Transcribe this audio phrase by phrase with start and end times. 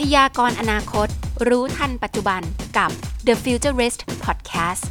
[0.00, 1.08] พยากรอนาคต
[1.48, 2.42] รู้ทันปัจจุบัน
[2.78, 2.90] กับ
[3.26, 4.84] The Futurist Podcast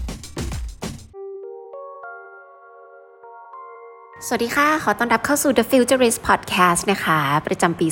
[4.26, 7.87] สวัสดีค่ะ ขอต้อนรับเข้าสู่ The Futurist Podcast นะคะ ประจำปี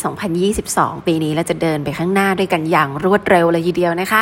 [0.52, 4.21] 2022 ปีนี้เราจะเดินไปข้างหน้าด้วยกันอย่างรวดเร็วเลยทีเดียวนะคะ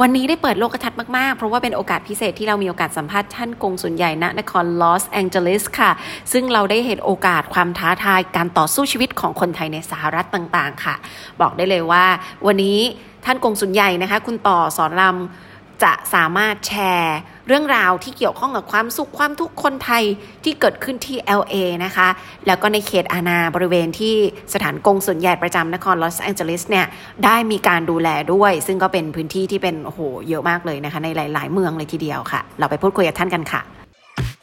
[0.00, 5.90] วันนี้ได้เปิดโลกทัศน์มาก ๆ เพราะว่าเป็นโอกาสพิเศษที่เรามีโอกาสสัมภาษณ์ท่านกงสุลใหญ่ณนครลอสแองเจลิสค่ะ
[6.32, 10.94] ซึ่งเราได้เห็นโอกาสความท้าทายการต่อสู้ชีวิตของคนไทยในสหรัฐต่าง ๆ ค่ะ
[11.40, 12.04] บอกได้เลยว่า
[12.46, 12.78] วันนี้
[13.24, 17.16] ท่านกงสุลใหญ่นะคะ คุณต่อสอนรำจะสามารถแชร์
[17.48, 20.02] เรื่องราวที่เกี่ยวข้องกับความสุขความทุกข์คนไทย
[20.44, 21.54] ที่เกิดขึ้นที่ LA
[21.84, 22.08] นะคะ
[22.46, 24.14] แล้วก็ในเขตอาณาบริเวณที่
[24.54, 26.86] สถานกงสุลใหญ่ประจำนครลอสแองเจลิสเนี่ย
[27.24, 33.60] ได้มีการดูแลด้วย ซึ่งก็เป็นพื้นที่ที่เป็นโอ้โหเยอะมากเลยนะคะ ในหลาย ๆ เมืองเลยทีเดียวค่ะ เราไปพูดคุยกับท่านกันค่ะ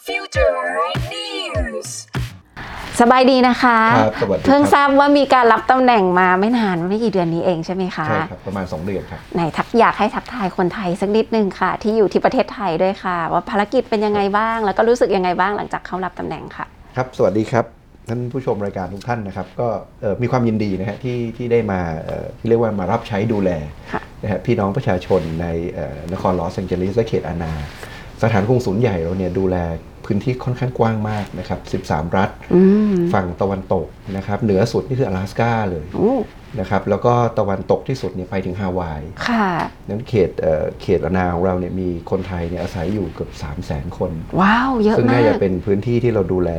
[0.08, 0.58] Future
[1.14, 1.90] News
[3.02, 17.66] สบายดีนะคะครับสวัสดีครับ เพิ่งทราบว่ามีการรับตำแหน่งมาไม่นานไม่กี่เดือนนี้เองใช่ไหมคะใช่ครับ ประมาณ 2 เดือนครับ ไหนทักอยากให้ทักทายคนไทยสักนิดนึงค่ะ ที่อยู่ที่ประเทศไทยด้วยค่ะ ว่าภารกิจเป็นยังไงบ้าง แล้วก็รู้สึกยังไงบ้างหลังจากเข้ารับตำแหน่งค่ะ ครับ สวัสดีครับ
[18.10, 19.68] ท่านผู้ชมรายการทุกท่านนะครับ ก็
[20.02, 23.50] เอ่อมีความยินดีนะฮะที่ที่ได้มาเอ่อที่เรียกว่ามารับใช้ดูแล
[23.92, 27.52] ค่ะ นะฮะพี่น้องประชาชนในเอ่อนครลอสแองเจลิสและเขตอาณา
[28.24, 29.58] สถานกงศูนย์ใหญ่เราเนี่ยดูแล
[30.07, 36.15] พื้นที่ค่อนข้างกว้างมากนะครับ 13 รัฐ อืม ฝั่งตะวันตกนะครับ เหนือสุดนี่คือ阿拉斯ก้าเลย โอ้
[36.61, 39.49] นะครับ แล้วก็ตะวันตกที่สุดเนี่ยไปถึงฮาวาย ค่ะ
[39.89, 46.51] นั้นเขตเอ่อเขตอาณาของเราเนี่ยมีคนไทยเนี่ยอาศัยอยู่เกือบ3 0 0 0 0 0 คน ว้าว เยอะ ซึ่ง มา น่าก จะเป็นพื้นที่ที่เราดูแล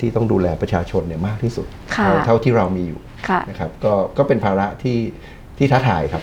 [0.00, 1.66] ที่ต้องดูแลประชาชนเนี่ยมากที่สุด
[1.96, 4.98] ค่ะ เท่าเท่าที่เรามีอยู่ ค่ะ นะครับก็ก็เป็นภาระที่
[5.58, 6.22] ที่ท้าทายครับ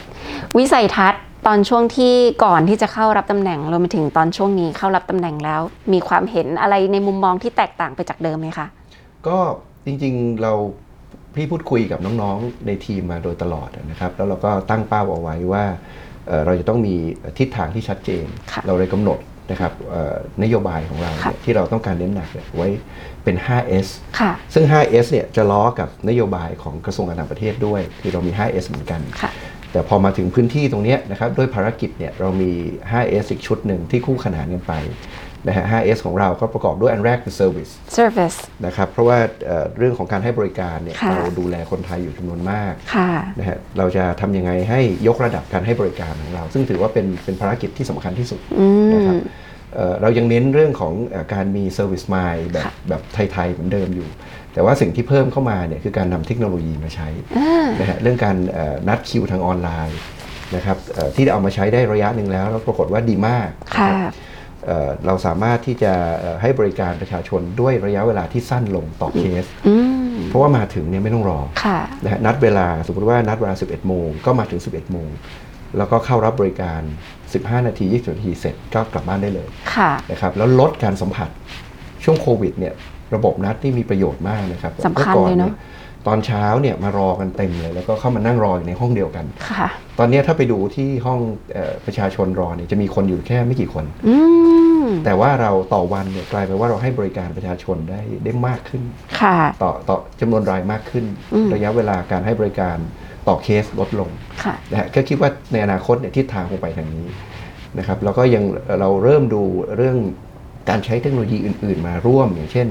[0.57, 5.60] วิสัยทัศน์ ตอนช่วงที่ก่อนที่จะเข้ารับตำแหน่งรวมไปถึงตอนช่วงนี้เข้ารับตำแหน่งแล้ว
[5.92, 8.66] มีความเห็นอะไรในมุมมองที่แตกต่างไปจากเดิมไหมคะ
[9.26, 9.38] ก็
[9.86, 10.52] จริงๆเรา
[11.34, 15.64] พี่พูดคุยกับน้องๆ ในทีมมาโดยตลอดนะครับ แล้วเราก็ตั้งเป้าเอาไว้ว่า
[16.28, 16.94] เอ่อเราจะต้องมี
[17.38, 19.18] ทิศทางที่ชัดเจนค่ะเราเลยกำหนด
[19.50, 22.68] นะครับเอ่อนโยบายของเราค่ะเนี่ยที่เราต้องการเน้นหนักเนี่ยไว้
[23.24, 23.88] เป็น 5S
[24.20, 29.30] ค่ะซึ่ง 5S เนี่ยจะล้อกับนโยบายของกระทรวงการต่างประเทศด้วย คือเรามี 5S เหมือนกันค่ะ
[29.72, 32.50] แต่พอมาถึงพื้นที่ตรงเนี้ยนะครับด้วยภารกิจเนี่ยเรามี
[32.92, 34.72] 5S อีกชุดหนึ่งที่คู่ขนานกันไป
[35.46, 49.20] นะฮะ 5S ของเราก็ประกอบด้วยอันแรกคือ Service service นะครับเพราะว่าเอ่อเรื่องของการให้บริการเนี่ยค่ะเราดูแลคนไทยอยู่จำนวนมากค่ะนะฮะเราจะทำยังไงให้ยกระดับการให้บริการของเรา ซึ่งถือว่าเป็นเป็นภารกิจที่สำคัญที่สุดอืนะครับม
[49.74, 53.02] เอ่อเรายังเน้นเรื่องของเออการมี Service Mind แบบค่ะแบบ
[53.32, 54.08] ไทยๆเหมือนเดิมอยู่
[54.54, 59.98] แต่ว่าสิ่งที่เพิ่มเข้ามาเนี่ยคือการนำเทคโนโลยีมาใช้อ่านะฮะเรื่องการเอ่อนัดคิวทางออนไลน์
[60.56, 64.12] นะครับเอ่อที่เอามาใช้ได้ระยะหนึ่งแล้วแล้วปรากฏว่าดีมากนะค่ะรับ
[64.66, 69.74] เอ่อเราสามารถที่จะเอ่อให้บริการประชาชนด้วยระยะเวลาที่สั้นลงต่อเคสอื
[70.12, 75.10] มเพราะว่ามาถึงเนี่ยไม่ต้องรอค่ะนะฮะนัดเวลาสมมติว่านัดเวลา 11 โมงก็มาถึง 11 โมง
[75.78, 76.80] แล้วก็เข้ารับบริการ
[77.24, 81.28] 15 นาที 20 นาทีเสร็จก็กลับบ้านได้เลยค่ะนะครับแล้วลดการสัมผัส
[82.04, 82.74] ช่วงโควิดเนี่ย
[83.14, 85.54] ระบบนัดที่มีประโยชน์มากนะครับสำคัญมื่อก่อเลยเนอะ
[86.08, 91.20] ตอนเช้าเนี่ยมารอกันเต็มเลย แล้วก็เข้ามานั่งรออยู่ในห้องเดียวกันค่ะ ตอนนี้ถ้าไปดูที่ห้อง
[91.52, 94.16] เออประชาชนรอเนี่ยจะมีคนอยู่แค่ไม่กี่คนอื
[94.82, 98.82] มแต่ว่าเราต่อวันเนี่ยกลายเป็นว่าเราให้บริการประชาชนได้ได้มากขึ้น
[99.20, 101.04] ค่ะต่อต่อจำนวนรายมากขึ้น
[101.34, 102.76] อืมระยะเวลาการให้บริการ
[103.28, 104.10] ต่อเคสลดลง
[104.44, 107.06] ค่ะนะฮะก็คิดว่าในอนาคตเนี่ยทิศทางคงไปทางนี้
[107.78, 108.44] นะครับแล้วก็ยัง
[108.80, 109.42] เราเริ่มดู
[109.76, 109.96] เรื่อง
[110.70, 112.66] การใช้เทคโนโลยีอื่น ๆ มาร่วมอย่างเช่น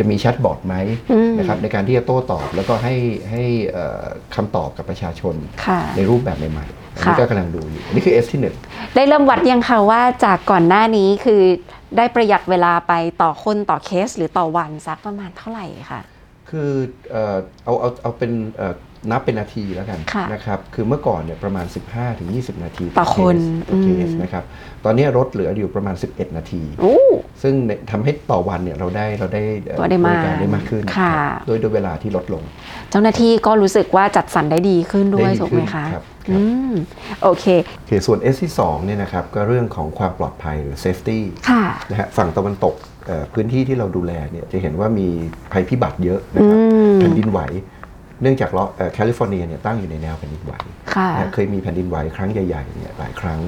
[0.00, 0.76] จะมีแชทบอทไหม
[1.12, 2.94] อืมนะครับในการที่จะโต้ตอบแล้วก็ให้
[3.30, 5.34] ให้เอ่อคำตอบกับประชาชน
[5.64, 8.54] ค่ะในรูปแบบใหม่ๆอันนี้ค่ะก็กำลังดูอยู่อันนี้คือ S ที่หนึ่ง
[8.94, 11.42] ได้เริ่มวัดยังคะว่าจากก่อนหน้านี้คือ
[11.96, 16.00] ได้ประหยัดเวลาไปต่อคนต่อเคส หรือต่อวันสักประมาณเท่าไหร่คะ
[16.50, 16.70] คือ
[17.10, 18.74] เอ่อเอาเอาเอาเป็นเอ่อ
[19.10, 21.66] นับเป็นนาทีแล้วกันค่ะนะครับ คือเมื่อก่อนเนี่ยประมาณ
[22.14, 23.36] 15-20 นาทีต่อคน
[23.68, 24.44] ต่อเคสอืมนะครับ
[24.84, 26.96] ตอนนี้ลดเหลืออยู่ประมาณ 11 นาทีโอ้
[27.42, 32.42] ซึ่งในทำให้ต่อวันเนี่ยเราได้เราได้เอ่อก็ได้มากบริการได้มากขึ้นค่ะรับโดยโดยเวลาที่ลดลง
[32.90, 36.72] เจ้าหน้าที่ก็รู้สึกว่าจัดสรรได้ดีขึ้นด้วยได้ดีถูกไหมขึ้นคะครับอืม
[37.22, 37.46] โอเค
[37.78, 41.18] โอเค ส่วน S ที่2เนี่ยนะครับก็เรื่องของความปลอดภัยหรือ safety
[41.50, 42.74] ค่ะนะฮะฝั่งตะวันตก
[43.06, 45.06] เอ่อพื้นที่ที่เราดูแลเนี่ยจะเห็นว่ามี
[45.52, 47.40] ภัยพิบัติเยอะนะครับอืมแผ่นดินไหว
[48.22, 50.52] เนื่องจากเอ่อแคลิฟอร์เนียเนี่ยตั้งอยู่ในแนวแผ่นดินไหว
[50.94, 53.40] ค่ะนะเคยมีแผ่นดินไหวครั้งใหญ่ๆเนี่ยหลายครั้ง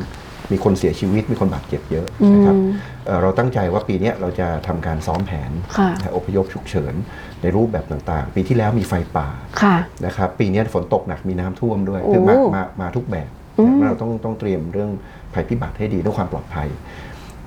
[0.52, 2.70] มีคนเสียชีวิตมีคนบาดเจ็บเยอะนะครับอืม
[3.06, 6.94] เอ่อเราตั้งใจว่าปีเนี้ยเราจะทำการซ้อมแผนค่ะนะอพยพฉุกเฉิน
[7.42, 9.28] ในรูปแบบต่างๆ ปีที่แล้วมีไฟป่า
[9.62, 9.76] ค่ะ
[10.06, 14.90] นะครับปีนี้ฝนตกหนักมีน้ำท่วมด้วยโอ้คือมามามาทุกแบบอืมนะเราต้องต้องเตรียมเรื่อง
[15.34, 16.68] ภัยพิบัติให้ดีด้วยความปลอดภัย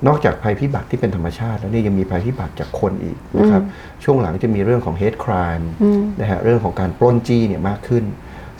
[0.06, 3.62] นอกจากภัยพิบัติที่เป็นธรรมชาติแล้วเนี่ยยังมีภัยพิบัติจากคนอีกนะครับ
[4.04, 8.04] ช่วงหลังจะมีเรื่องของ hate crime อืมนะฮะเรื่องของการปล้นจี้เนี่ยมากขึ้น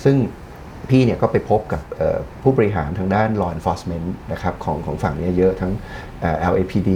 [0.05, 0.17] ซึ่ง
[0.91, 5.73] พี่เนี่ยก็ไปพบกับเอ่อผู้บริหารทางด้าน law enforcement นะครับของของฝั่งเนี้ยเยอะทั้ง
[6.21, 6.91] เอ่อ LAPD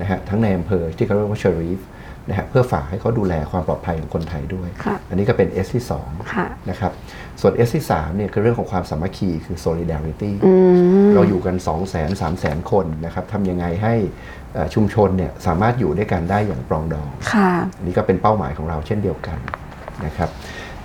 [0.00, 1.80] นะฮะทั้งในอำเภอที่เขาเรียกว่า sheriff
[2.28, 5.82] นะฮะเพื่อฝากให้เขาดูแลความปลอดภัยของคนไทยด้วยค่ะอันนี้ก็เป็น S ที่
[6.32, 6.92] ค่ะ2นะครับ
[7.40, 10.52] ส่วน S ที่3เนี่ยคือเรื่องของความสามัคคีคือ solidarity อื
[11.06, 13.94] มเราอยู่กัน 2 0 0 0 0 0 3 0 0 0 0 คนนะครับทำยังไงให้
[14.54, 19.38] เอ่อชุมชนเนี่ยสามารถอยู่ด้วยกันได้อย่างปรองดองค่ะอันนี้ก็เป็นเป้าหมายของเราเช่นเดียวกัน
[20.06, 20.30] นะครับ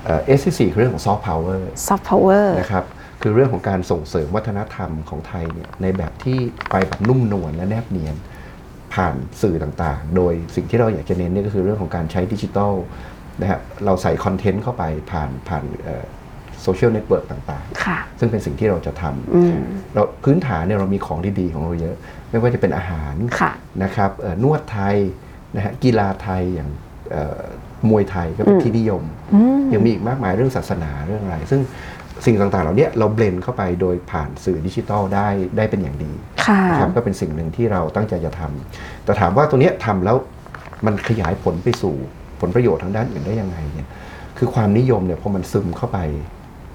[0.06, 2.85] เอ่อ S ที่4คือเรื่องของ soft power soft power นะครับ
[3.21, 6.38] คือเรื่องของการส่งเสริมวัฒนธรรมของไทยเนี่ยในแบบที่
[6.71, 8.15] ไปแบบนุ่มนวลและแนบเนียน
[8.94, 12.74] ผ่านสื่อต่างๆ โดยสิ่งที่เราอยากจะเน้นเนี่ยก็คือเรื่องของการใช้ดิจิทัล
[13.41, 15.63] นะฮะเราใส่ content เข้าไปผ่านผ่าน
[16.63, 19.03] social network ต่างค่ะๆซึ่งเป็นสิ่งที่เราจะท
[19.36, 21.95] อืมำเราพื้นฐานเนี่ยเรามีของดีๆของเราเยอะ
[22.30, 23.51] ไม่ว่าจะเป็นอาหารค่ะ
[23.83, 24.95] นะครับเอ่อนวดไทย
[25.56, 26.69] นะฮะกีฬาไทยอย่าง
[27.12, 27.42] เอ่อ
[27.89, 29.03] มวยไทยก็เป็นที่นิยม
[29.33, 31.62] อืมยังมีอีกมากมายเรื่องศาสนาเรื่องอะไร ซึ่ง
[32.25, 35.27] สิ่งต่างๆ เหล่านี้เราเบลนเข้าไปโดยผ่านสื่อดิจิทัลได้
[35.57, 36.12] ได้เป็นอย่างดี
[36.45, 40.18] ค่ะนะครับก็เป็นสิ่งหนึ่งที่เราตั้งใจจะทำแต่ถามว่าตัวเนี้ยทำแล้ว
[40.86, 41.95] มันขยายผลไปสู่
[42.42, 43.88] ผลประโยชน์ทางด้านอื่นได้ยังไงเนี่ย
[44.38, 46.00] คือความนิยมเนี่ยพอมันซึมเข้าไป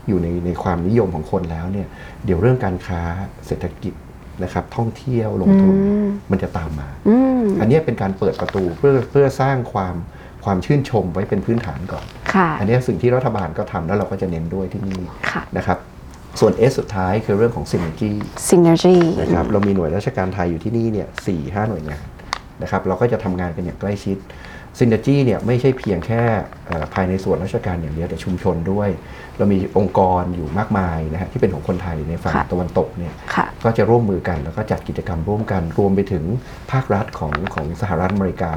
[0.09, 1.87] อยู่ในในความนิยมของคนแล้วเนี่ย
[2.25, 3.01] เดี๋ยวเรื่องการค้า
[3.47, 3.95] เศรษฐกิจ
[4.43, 9.95] นะครับท่องเที่ยวลงทุนอืมมันจะตามมาอืมอันเนี้ยเป็นการเปิดประตูเพื่อเพื่อสร้างความ
[10.45, 12.05] ความชื่นชมไว้เป็นพื้นฐานก่อน
[12.35, 15.01] ค่ะอันเนี้ยสิ่งที่รัฐบาลก็ทำแล้วเราก็จะเน้นด้วยที่นี่
[15.31, 15.79] ค่ะนะครับ
[16.41, 18.13] ส่วน S สุดท้ายคือเรื่องของ synergy
[18.49, 22.05] synergy นะครับเรามีหน่วยราชการไทยอยู่ที่นี่เนี่ยสี่ห้าหน่วยงาน
[22.63, 24.19] นะครับเราก็จะทำงานกันอย่างใกล้ชิด
[24.79, 26.23] synergy เนี่ยไม่ใช่เพียงแค่
[26.67, 28.89] เอ่อภายในส่วนราชการอย่างเดียวแต่ชุมชนด้วย
[29.39, 36.25] เรามีองค์กรอยู่มากมายนะฮะที่เป็นของคนไทยในฝั่งค่ะตะวันตกเนี่ยค่ะก็จะร่วมมือกันแล้วก็จัดกิจกรรมร่วมกัน รวมไปถึง
[36.73, 38.53] ภาครัฐของของสหรัฐอเมริกา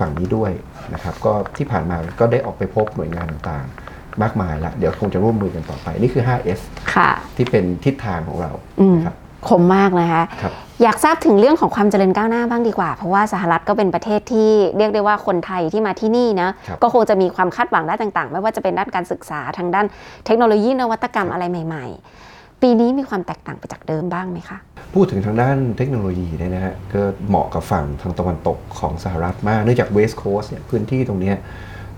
[0.00, 0.52] ฝั่งนี้ด้วย
[0.94, 6.60] นะครับก็ที่ผ่านมาก็ได้ออกไปพบหน่วยงานต่างๆ มากมายละเดี๋ยวคงจะร่วมมือกันต่อไป นี่คือ 5S
[6.94, 8.50] ค่ะ ที่เป็นทิศทางของเรา
[8.80, 9.16] อืมนะครับ
[9.48, 10.52] คมมากนะคะครับ
[10.82, 19.86] อยากทราบถึงเรื่องของความเจริญก้าวหน้าบ้างดีกว่า เพราะว่าสหรัฐก็เป็นประเทศที่เรียกได้ว่าคนไทยที่มาที่นี่นะครับก็คงจะมีความคาดหวังด้านต่างๆ ไม่ว่าจะเป็นด้านการศึกษาทางด้าน
[20.26, 21.86] เทคโนโลยีนวัตกรรมอะไรใหม่
[22.16, 22.29] ๆ
[22.62, 24.58] ปีนี้มีความแตกต่างไปจากเดิมบ้างไหมคะ
[24.94, 31.36] พูดถึงทางด้านเทคโนโลยีเนี่ยนะฮะก็เหมาะกับฝั่งทางตะวันตกของสหรัฐมาก เนื่องจากเวสต์โคสเนี่ยพื้นที่ตรงเนี้ย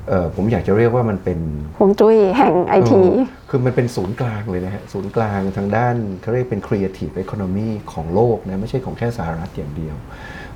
[0.08, 1.38] เอ่อผมอยากจะเรียกว่ามันเป็น
[1.78, 9.96] ฮวงจุ้ยแห่งไอทีเออคือมันเป็นศูนย์กลางเลยนะฮะ ศูนย์กลางทางด้านเขาเรียกเป็น creative economy ของโลกนะไม่ใช่ของแค่สหรัฐอย่างเดียว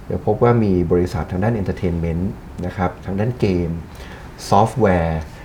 [0.06, 2.23] เดี๋ยวพบว่ามีบริษัททางด้าน entertainment
[2.67, 3.70] นะครับทางด้านเกม
[4.49, 5.36] ซอฟต์แวร์เอ่อ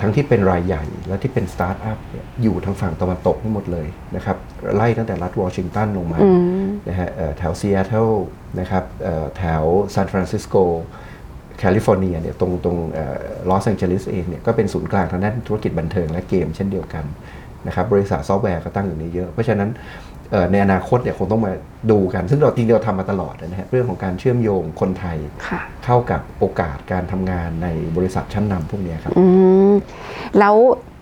[0.00, 3.86] ทั้งที่เป็นรายใหญ่และที่เป็นสตาร์ทอัพเนี่ยอยู่ทางฝั่งตะวันตกทั้งหมดเลย
[4.16, 4.36] นะครับ
[4.74, 6.30] ไล่ตั้งแต่รัฐวอชิงตันลงมาอื
[6.64, 8.10] มนะฮะเอ่อแถวซีแอตเทิล
[8.60, 9.62] นะครับเอ่อแถว
[9.94, 10.56] ซานฟรานซิสโก
[11.58, 12.76] แคลิฟอร์เนียเนี่ยตรงตรง
[13.50, 17.04] ลอสแองเจลิสเองเนี่ยก็เป็นศูนย์กลางทางด้านธุรกิจบันเทิงและเกมเช่นเดียวกัน
[17.66, 20.07] นะครับบริษัทซอฟต์แวร์ก็ตั้งอยู่นี้เยอะ เพราะฉะนั้นเอ่อ
[20.52, 21.52] ในอนาคตเนี่ยคงต้องมา
[21.90, 25.16] ดูกัน ซึ่งเราจริงๆเราทำมาตลอดนะฮะเรื่องของการเชื่อมโยงคนไทย
[25.48, 29.24] ค่ะเข้ากับโอกาสการทำงานในบริษัทชั้นนำพวกเนี้ยครับอื
[29.70, 29.72] ม
[30.38, 30.54] แล้ว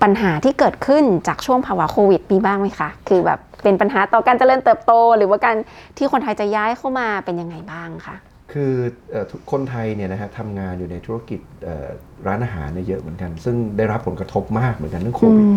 [0.03, 5.57] ปัญหาที่เกิดขึ้นจากช่วงภาวะโควิดมีบ้างไหมคะ คือแบบเป็นปัญหาต่อการเจริญเติบโต หรือว่าการ
[5.97, 8.17] ที่คนไทยจะย้ายเข้ามาเป็นยังไงบ้างคะ
[8.53, 8.73] คือ
[9.11, 11.89] เอ่อทุกคนไทยเนี่ยนะฮะทำงานอยู่ในธุรกิจเอ่อ
[12.27, 15.49] ร้านอาหารเนี่ยเยอะเหมือนกัน ซึ่งได้รับผลกระทบมากเหมือนกันเรื่องโควิด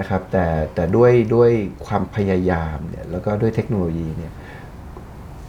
[0.00, 1.50] นะครับแต่แต่ด้วยด้วย
[1.86, 4.32] ความพยายามเนี่ยแล้วก็ด้วยเทคโนโลยีเนี่ย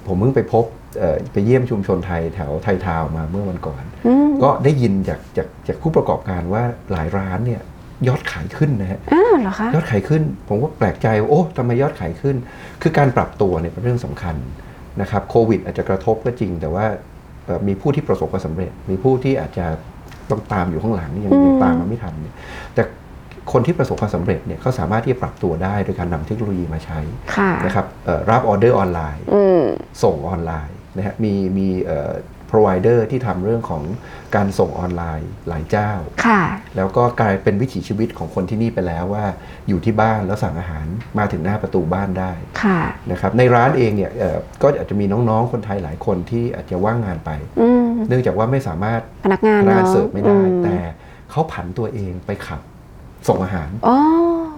[0.07, 0.65] ผมเพิ่งไปพบ
[0.99, 7.61] เอ่อไปเยี่ยมชุมชนไทยแถวไทยทาวน์มาเมื่อวันก่อนอืมก็ได้ยินจากจากจากผู้ประกอบการว่าหลายร้านเนี่ย
[8.07, 12.35] ยอดขายขึ้นนะฮะอ้าวเหรอคะยอดขายขึ้น ผมก็แปลกใจว่าโอ้ทำไมยอดขายขึ้น
[12.81, 14.35] คือการปรับตัวเนี่ยเป็นเรื่องสำคัญ
[15.01, 16.85] นะครับโควิดอาจจะกระทบก็จริง แต่ว่า
[17.45, 19.65] เอ่อมีผู้ที่ประสบความสำเร็จ มีผู้ที่อาจจะ
[20.29, 22.35] ต้องตามอยู่ข้างหลังยังอืมยังตามมาไม่ทันเนี่ย
[22.75, 22.83] แต่
[23.51, 26.99] คนที่ประสบความสำเร็จเนี่ยเขาสามารถที่จะปรับตัวได้โดยการนำเทคโนโลยีมาใช้
[27.35, 29.63] ค่ะนะครับเอ่อรับออเดอร์ออนไลน์อืม
[30.03, 32.11] ส่งออนไลน์นะฮะมีมีเอ่อ
[32.51, 33.83] provider ที่ทำเรื่องของ
[34.35, 35.91] การส่งออนไลน์หลายเจ้า
[36.25, 36.41] ค่ะ
[36.75, 39.25] แล้วก็กลายเป็นวิถีชีวิตของคนที่นี่ไปแล้วว่า
[39.67, 40.85] อยู่ที่บ้านแล้วสั่งอาหาร
[41.19, 42.31] มาถึงหน้าประตูบ้านได้
[42.63, 50.77] ค่ะ นะครับในร้านเองเนี่ยเอ่อก็อาจจะมีน้องๆ คนไทยหลายคนที่อาจจะว่างงานไป อืมเนื่องจากว่าไม่สามารถพนักงานพนักงานเนาะเสิร์ฟไม่ได้อืมแต่
[51.31, 52.61] เขาผันตัวเองไปขับ
[53.27, 53.97] ส่งอาหาร อ๋อ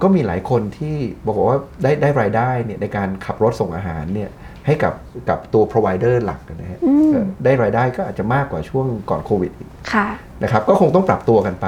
[0.02, 0.96] ก็มีหลายคนที่
[1.28, 4.30] บอกว่าได้ได้รายได้เนี่ยในการขับรถส่งอาหารเนี่ย
[4.70, 4.94] ให้กับ
[5.30, 10.08] กับตัว provider หลักนะฮะอืมเอ่อได้รายได้ก็อาจจะมากกว่าช่วงก่อนโควิดอีกค่ะ
[10.44, 11.68] นะครับก็คงต้องปรับตัวกันไป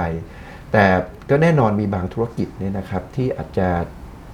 [0.74, 0.86] แต่
[1.30, 3.68] ก็แน่นอนมีบางธุรกิจเนี่ยนะครับที่อาจจะ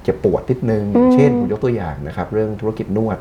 [0.03, 3.17] เจ็บปวดนิดนึงอืมเช่นผมยกตัวอย่างนะครับ เรื่องธุรกิจนวด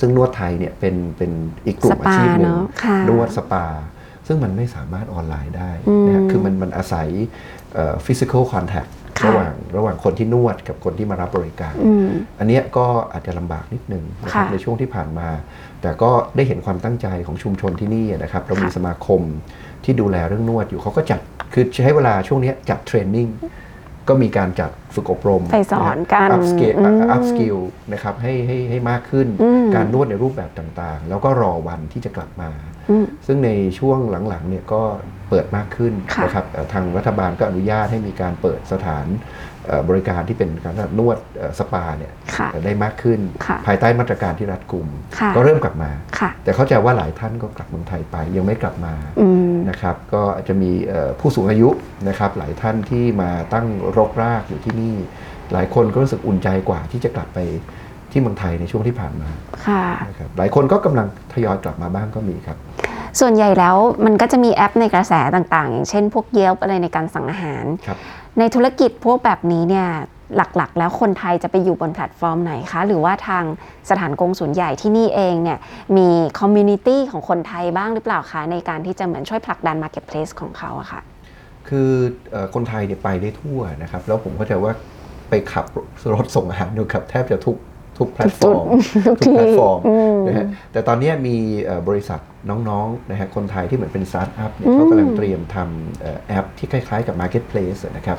[0.00, 1.30] ซึ่งนวดไทยเนี่ยเป็นเป็น
[1.66, 3.66] อีกกลุ่มอาชีพหนึ่งสปาเนอะค่ะนวดสปา
[4.26, 7.08] ซึ่งมันไม่สามารถออนไลน์ได้อืมนะฮะคือมันมันอาศัย
[8.06, 8.26] ฟิสิ
[9.24, 12.08] กอลคอนแทคค่ะระหว่างระหว่างคนที่นวดกับคนที่มารับบริการอืม
[12.38, 15.28] อันเนี้ยก็อาจจะลำบากนิดนึงนะครับค่ะในช่วงที่ผ่านมา
[15.82, 19.20] แต่ก็ได้เห็นความตั้งใจของชุมชนที่นี่นะครับเรามีค่ะสมาคม
[19.84, 21.20] ที่ดูแลเรื่องนวดอยู่เขาก็จัด
[21.52, 23.28] คือใช้เวลาช่วงเนี้ยจัด training
[24.08, 27.56] ก็มีการจัดฝึกอบรมไปสอนกัน upskill อืม upskill
[27.92, 32.50] นะครับให้ให้ให้มากขึ้นอืมการนวดในรูปแบบต่างๆ แล้วก็รอวันที่จะกลับมา
[32.90, 34.82] อืมซึ่งในช่วงหลังๆเนี่ยก็
[35.28, 39.06] เปิดมากขึ้นค่ะนะครับเอ่อทางรัฐบาลก็อนุญาตให้มีการเปิดสถาน
[39.66, 51.68] เอ่อบริการที่เป็นการนวดเอ่อสปาเนี่ยค่ะได้มากขึ้นค่ะภายใต้มาตรการที่รัดกุมค่ะก็เริ่มกลับมาค่ะแต่เข้าใจว่าหลายท่านก็กลับเมืองไทยไปยังไม่กลับมาอืมนะครับก็อาจจะมีเอ่อผู้สูงอายุ
[52.08, 53.66] นะครับหลายท่านที่มาตั้ง
[53.96, 54.96] รกรากอยู่ที่นี่
[55.52, 57.38] หลายคนก็รู้สึกอุ่นใจกว่าที่จะกลับไป
[58.12, 59.28] ที่เมืองไทยในช่วงที่ผ่านมา
[59.66, 62.58] ค่ะนะครับหลายคนก็กำลังทยอยกลับมาบ้างก็มีครับ
[63.20, 67.98] ส่วนใหญ่แล้วมันก็จะมีแอปในกระแสต่างๆ อย่างเช่นพวก Yelp อะไรในการสั่งอาหารครับ
[68.38, 69.88] ในธุรกิจพวกแบบนี้เนี่ย
[70.36, 73.44] หลักๆ แล้วคนไทยจะไปอยู่บนแพลตฟอร์มไหนคะ หรือว่าทาง
[73.90, 75.58] สถานกงศูนย์ใหญ่ที่นี่เองเนี่ย
[75.96, 76.08] มี
[76.40, 81.00] community ของคนไทยบ้างหรือเปล่าคะ ในการที่จะเหมือนช่วยผลักดัน marketplace ของเขาอะค่ะ
[81.68, 81.90] คือ
[82.30, 84.72] เอ่อคนไทยเนี่ยไปได้ทั่วนะครับ แล้วผมเข้าใจว่า
[85.30, 85.64] ไปขับ
[86.14, 87.56] รถส่งอาหารดูครับแทบจะทุก
[87.98, 88.66] ทุกแพลตฟอร์ม
[89.06, 98.18] ทุกทุกแพลตฟอร์มอืมนะฮะแต่ตอนเนี้ยมีเอ่อบริษัทน้องๆนะฮะคนไทยที่เหมือนเป็นสตาร์ทอัพเนี่ยเขากำลังเตรียมทำเอ่อแอปที่คล้ายๆกับ Marketplace นะครับ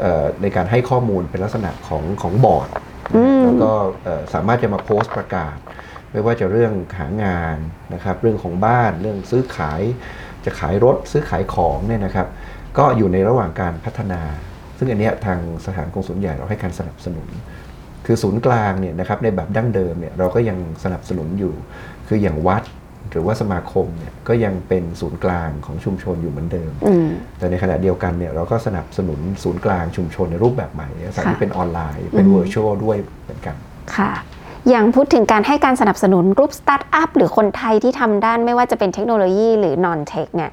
[0.00, 2.68] เอ่อในการให้ข้อมูลเป็นลักษณะของของบอร์ด
[3.14, 3.72] นะฮะแล้วก็
[4.04, 5.56] เอ่อสามารถจะมาโพสต์ประกาศ
[6.12, 7.56] ไม่ว่าจะเรื่องหางาน
[7.94, 9.82] นะครับเรื่องของบ้านเรื่องซื้อขาย
[10.44, 12.28] จะขายรถซื้อขายของเนี่ยนะครับ
[12.78, 14.22] ก็อยู่ในระหว่างการพัฒนา
[14.78, 17.28] ซึ่งอันเนี้ยทางสถานกงสุลใหญ่เราให้การสนับสนุน
[18.06, 21.54] คือศูนย์กลางเนี่ยนะครับในแบบดั้งเดิมเนี่ยเราก็ยังสนับสนุนอยู่
[22.08, 22.62] คืออย่างวัด
[23.10, 27.08] หรือว่าสมาคมเนี่ยก็ยังเป็นศูนย์กลางของชุมชนอยู่เหมือนเดิมอืม
[27.38, 33.56] แต่ในขณะเดียวกันเนี่ยเราก็สนับสนุนศูนย์กลางชุมชนในรูปแบบใหม่สายที่ค่ะเป็นออนไลน์เป็นอืม virtual ด้วยเหมือนกัน
[33.96, 34.12] ค่ะ
[34.68, 40.50] อย่างพูดถึงการให้การสนับสนุนกลุ่มสตาร์ทอัพหรือคนไทยที่ทำด้านไม่ว่าจะเป็นเทคโนโลยีหรือ non-tech เนี่ย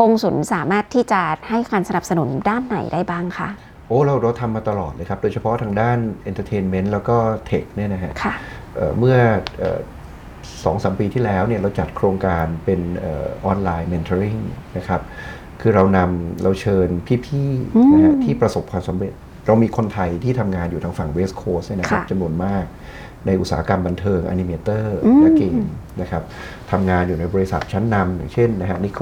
[0.00, 1.20] กงสุลสามารถที่จะ
[1.50, 8.34] ให้การสนับสนุนด้านไหนได้บ้างคะโอ้เราเราทำมาตลอดเลยครับ โดยเฉพาะทางด้าน entertainment แล้วก็ tech เนี่ยนะฮะค่ะ
[8.74, 9.16] เอ่อเมื่อ
[9.58, 9.80] เอ่อ
[10.64, 13.06] สองสามปีที่แล้วเนี่ยเราจัดโครงการเป็นเอ
[13.50, 14.36] อนไลน์เมน t ท r ริง
[14.76, 15.00] นะครับ
[15.60, 16.88] คือเรานำเราเชิญ
[17.26, 19.12] พี่ๆนะฮะที่ประสบความสำเร็จ
[19.46, 22.64] เรามีคนไทยที่ทำงานอยู่ทางฝั่งเวส t ์โคสนะครับค่ะจำนวนมาก
[23.26, 25.54] ในอุตสาหกรรมบันเทิง animator อืมและเกม
[26.00, 26.22] นะครับ
[26.70, 29.00] ทำงานอยู่ในบริษัทชั้นนำอย่างเช่นนะฮะนิค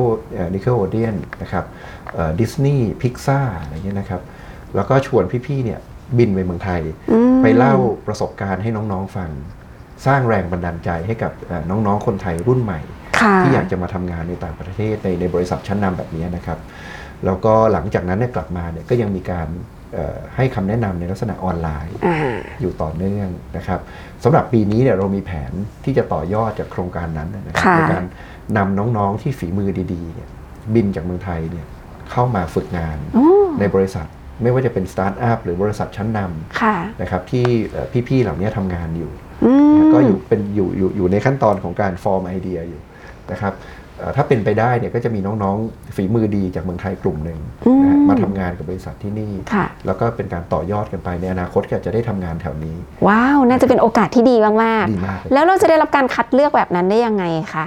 [0.54, 1.64] นิค Nickelodeon นะครับ
[2.40, 4.22] Disney Pixar อะไรเงี้ยนะครับ
[4.76, 5.80] แล้วก็ชวนพี่ๆเนี่ย
[6.18, 7.74] บินไปเมืองไทยอืมไปเล่า
[8.06, 9.30] ประสบการณ์ให้น้องๆฟัง
[10.06, 12.80] สร้างแรงบันดาลใจให้กับเอ่อน้องๆคนไทยรุ่นใหม่
[13.20, 16.58] ค่ะที่อยากจะมาทำงานในต่างประเทศในในบริษัทชั้นนำแบบนี้นะครับ
[17.24, 19.48] แล้วก็หลังจากนั้นเนี่ยกลับมาเนี่ยก็ยังมีการ
[19.94, 23.80] เอ่อให้คำแนะนำในลักษณะออนไลน์อ่าอยู่ต่อเนื่องนะครับ
[24.24, 25.52] สำหรับปีนี้เนี่ยเรามีแผน
[25.84, 28.04] ที่จะต่อยอดจากโครงการนั้นนะครับค่ะในการ
[28.56, 30.28] นำน้องๆที่ฝีมือดีๆเนี่ย
[30.74, 31.66] บินจากเมืองไทยเนี่ย
[32.10, 33.26] เข้ามาฝึกงานโอ้
[33.60, 34.06] ในบริษัท
[34.42, 39.10] ไม่ว่าจะเป็นสตาร์ทอัพหรือบริษัทชั้นนำค่ะนะครับที่เอ่อพี่ๆเหล่านี้ทำงานอยู่
[39.44, 42.80] อืมก็อยู่เป็นอยู่อยู่อยู่ในขั้นตอนของการฟอร์มไอเดียอยู่
[43.32, 43.54] นะครับ
[43.98, 47.40] เอ่อถ้าเป็นไปได้เนี่ยก็จะมีน้องๆฝีมือดีจากเมืองไทยกลุ่มหนึ่ง
[47.82, 57.64] นะฮะอืมมาทำงานกับบริษัทที่นี่ค่ะแล้วก็เป็นการต่อยอดกันไปในอนาคตก็จะได้ทำงานแถวนี้ ว้าว น่าจะเป็นโอกาสที่ดีมากดีมากเลยๆแล้วเราจะได้รับการคัดเลือกแบบนั้นได้ยังไงคะ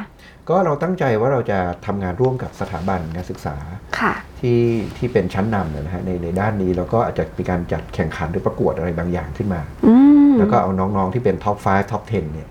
[0.50, 3.56] ก็เราตั้งใจว่าเราจะทำงานร่วมกับสถาบันการศึกษา
[4.00, 4.62] ค่ะที่
[4.98, 9.94] ที่เป็นชั้นนำนะฮะในในด้านนี้แล้วก็อาจจะมีการจัดแข่งขันหรือประกวดอะไรบางอย่างขึ้นมาอื
[10.30, 12.48] มแล้วก็เอาน้องๆที่เป็น top 5 top 10 เนี่ย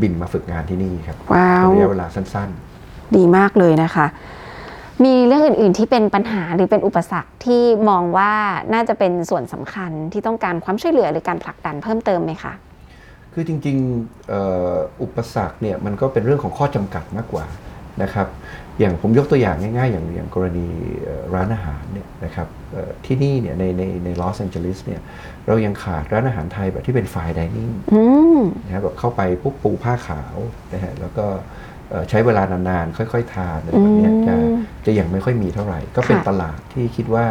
[0.00, 2.50] บินมาฝึกงานที่นี่ครับว้าวระยะเวลาสั้น
[3.16, 4.06] ดีมากเลยนะคะ
[5.04, 8.32] มีเรื่องอื่น ๆ ที่เป็นปัญหาหรือเป็นอุปสรรคที่มองว่า
[8.74, 12.69] น่าจะเป็นส่วนสำคัญที่ต้องการความช่วยเหลือหรือการผลักดันเพิ่มเติมไหมคะๆ
[13.34, 17.44] คือจริงๆเอ่ออุปสรรคเนี่ยมันก็เป็นเรื่องของข้อจำกัดมากกว่า
[18.02, 18.28] นะครับ
[18.78, 20.68] อย่างผมยกตัวอย่างง่ายๆ อย่างอย่างกรณี
[21.04, 25.00] เอ่อร้านอาหารเนี่ยนะครับเอ่อที่นี่เนี่ยในในในลอสแองเจลิสเนี่ย
[25.46, 28.02] เรายังขาดร้านอาหารไทยแบบที่เป็นไฟดิเนิ่งอื
[28.38, 30.36] มนะครับแบบเข้าไปปุ๊บปูผ้าขาว
[30.72, 31.26] นะฮะแล้วก็
[31.90, 34.56] เอ่อใช้เวลานานๆ ค่อยๆ ทานอะไรแบบเนี้ยจะอืม
[34.86, 37.26] จะยังไม่ค่อยมีเท่าไหร่ ก็เป็นค่ะตลาดที่คิดว่า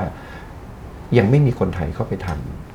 [1.18, 2.69] ยังไม่มีคนไทยเข้าไปทำ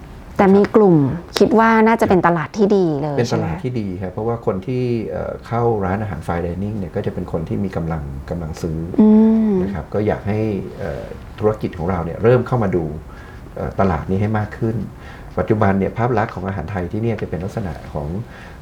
[0.45, 0.97] แต่มีกลุ่ม
[1.39, 9.09] คิดว่าน่าจะเป็นตลาดที่ดีเลยเป็นตใช่ไหมลาดที่ดีครับเพราะว่าคนที่เอ่อเข้าร้านอาหารไฟดิเนิ่งเนี่ยก็จะเป็นคนที่มีกำลังกำลังซื้อออื
[9.51, 10.41] มนะครับก็อยากให้
[10.79, 11.05] เอ่อ
[11.39, 12.85] ธุรกิจของเราเนี่ยเริ่มเข้ามาดู
[13.57, 14.77] เอ่อตลาดนี้ให้มากขึ้น
[15.39, 18.09] ปัจจุบันเนี่ยภาพลักษณ์ของอาหารไทยที่เนี่ยจะเป็นลักษณะของ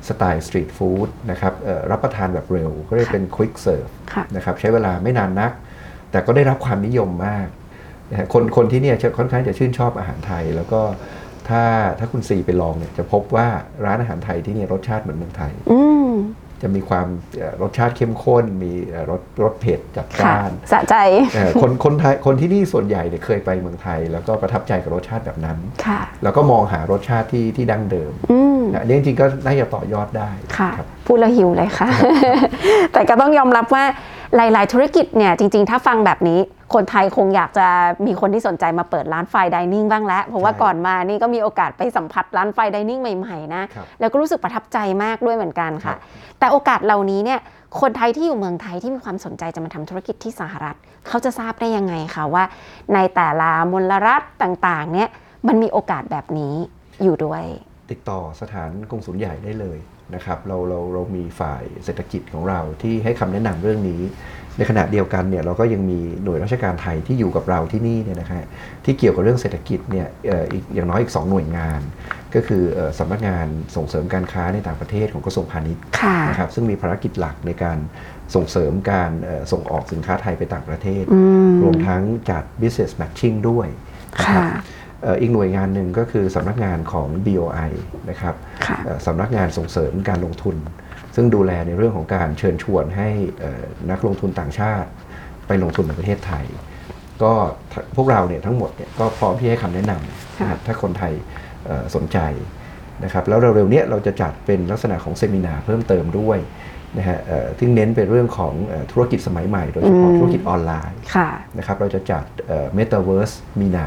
[0.09, 5.53] สไตล์สตรีทฟู้ดนะครับเอ่อรับประทานแบบเร็ว ก็เรียกเป็น quick serve ค่ะนะครับใช้เวลาไม่นานนัก
[6.11, 7.49] แต่ก็ได้รับความนิยมมาก
[8.11, 10.81] นะฮะคนคนที่เนี่ยจะค่อนข้างจะชื่นชอบอาหารไทย แล้วก็
[11.49, 11.63] ถ้า
[11.99, 13.47] ถ้าคุณซีไปลองเนี่ยจะพบว่า
[13.85, 16.13] ร้านอาหารไทยที่เนี่ยรสชาติเหมือนเมืองไทย อืม
[16.63, 17.07] จะมีความ
[17.39, 20.95] เอ่อรสชาติเข้มข้น มีเอ่อรสรสเผ็ดจัดค่ะจ้านสะใจ
[21.35, 31.89] เอ่อคนคนไทยคนที่นี่ส่วนใหญ่เนี่ยเคยไปเมืองไทย แล้วก็ประทับใจกับรสชาติแบบนั้นค่ะแล้วก็มองหารสชาติที่ที่ดั้งเดิมอืมนะอันนี้จริงๆก็น่าจะต่อยอดได้ค่ะครับพูดแล้วหิวเลยค่ะ
[32.93, 33.85] แต่ก็ต้องยอมรับว่า
[34.37, 36.41] หลาย ๆ ธุรกิจเนี่ยจริง ๆ ถ้าฟังแบบนี้
[36.75, 37.67] คนไทยคงอยากจะ
[38.07, 45.99] มีคนที่สนใจมาเปิดร้านไฟดิเนิ่งบ้างแล้ว เพราะว่าใช่ก่อนมานี่ก็มีโอกาสไปสัมผัสร้านไฟดิเนิ่งใหม่ๆนะครับแล้วก็รู้สึกประทับใจมากด้วยเหมือนกันครัค่ะบ
[46.39, 47.41] แต่โอกาสเหล่านี้เนี่ย
[47.81, 50.77] คนไทยที่อยู่เมืองไทยที่มีความสนใจจะมาทำธุรกิจที่สหรัฐ
[51.09, 52.45] เขาจะทราบได้ยังไงคะว่า
[52.95, 55.09] ในแต่ละมลรัฐต่างๆเนี่ย
[55.49, 56.55] มันมีโอกาสแบบนี้
[57.03, 57.45] อยู่ด้วย
[57.91, 59.79] ติดต่อสถานกงสุลใหญ่ได้เลย
[60.15, 64.03] นะครับเราเราเรามีฝ่ายเศรษฐกิจของเราที่ให้คำแนะนำเรื่องนี้
[64.59, 68.43] ในขณะเดียวกันเนี่ยเราก็ยังมีหน่วยราชการไทยที่อยู่กับเราที่นี่เนี่ยนะครับ
[68.85, 71.81] ที่เกี่ยวกับเรื่องเศรษฐกิจเนี่ยเอ่ออีกอย่างน้อยอีก 2 หน่วยงาน
[72.35, 77.79] ก็คือเอ่อสำนักงานส่งเสริมการค้าในต่างประเทศของกระทรวงพาณิชย์ค่ะนะครับซึ่งมีภารกิจหลักในการ
[78.35, 83.67] ส่งเสริมการเอ่อส่งออกสินค้าไทยไปต่างประเทศอืมรวมทั้งจัด business matching ด้วย
[84.21, 84.63] นะครับค่ะ
[85.03, 87.71] เอ่ออีกหน่วยงานหนึ่งก็คือสำนักงานของ BOI
[88.11, 88.35] นะครับ
[88.67, 90.57] ค่ะเอ่อสำนักงานส่งเสริมการลงทุน
[91.15, 93.09] ซึ่งดูแลในเรื่องของการเชิญชวนให้
[93.41, 94.89] เอ่อนักลงทุนต่างชาติ
[95.47, 96.45] ไปลงทุนในประเทศไทย
[97.23, 97.33] ก็
[97.73, 101.13] ทพวกเราเนี่ยทั้งหมดเนี่ยก็พร้อมที่ให้คำแนะนำนะครับถ้าคนไทย
[101.67, 102.19] เอ่อสนใจ
[103.05, 106.39] นะครับแล้วเร็วๆเนี้เราจะจัดเป็นลักษณะของ seminar เพิ่มเติมด้วย
[106.99, 111.29] นะฮะเอ่อที่เน้นเป็นเรื่องของเอ่อธุรกิจสมัยใหม่ โดยเฉพาะอืมธุรกิจออนไลน์ค่ะ
[111.59, 112.25] นะครับเราจะจัด
[112.75, 113.87] Metaverse seminar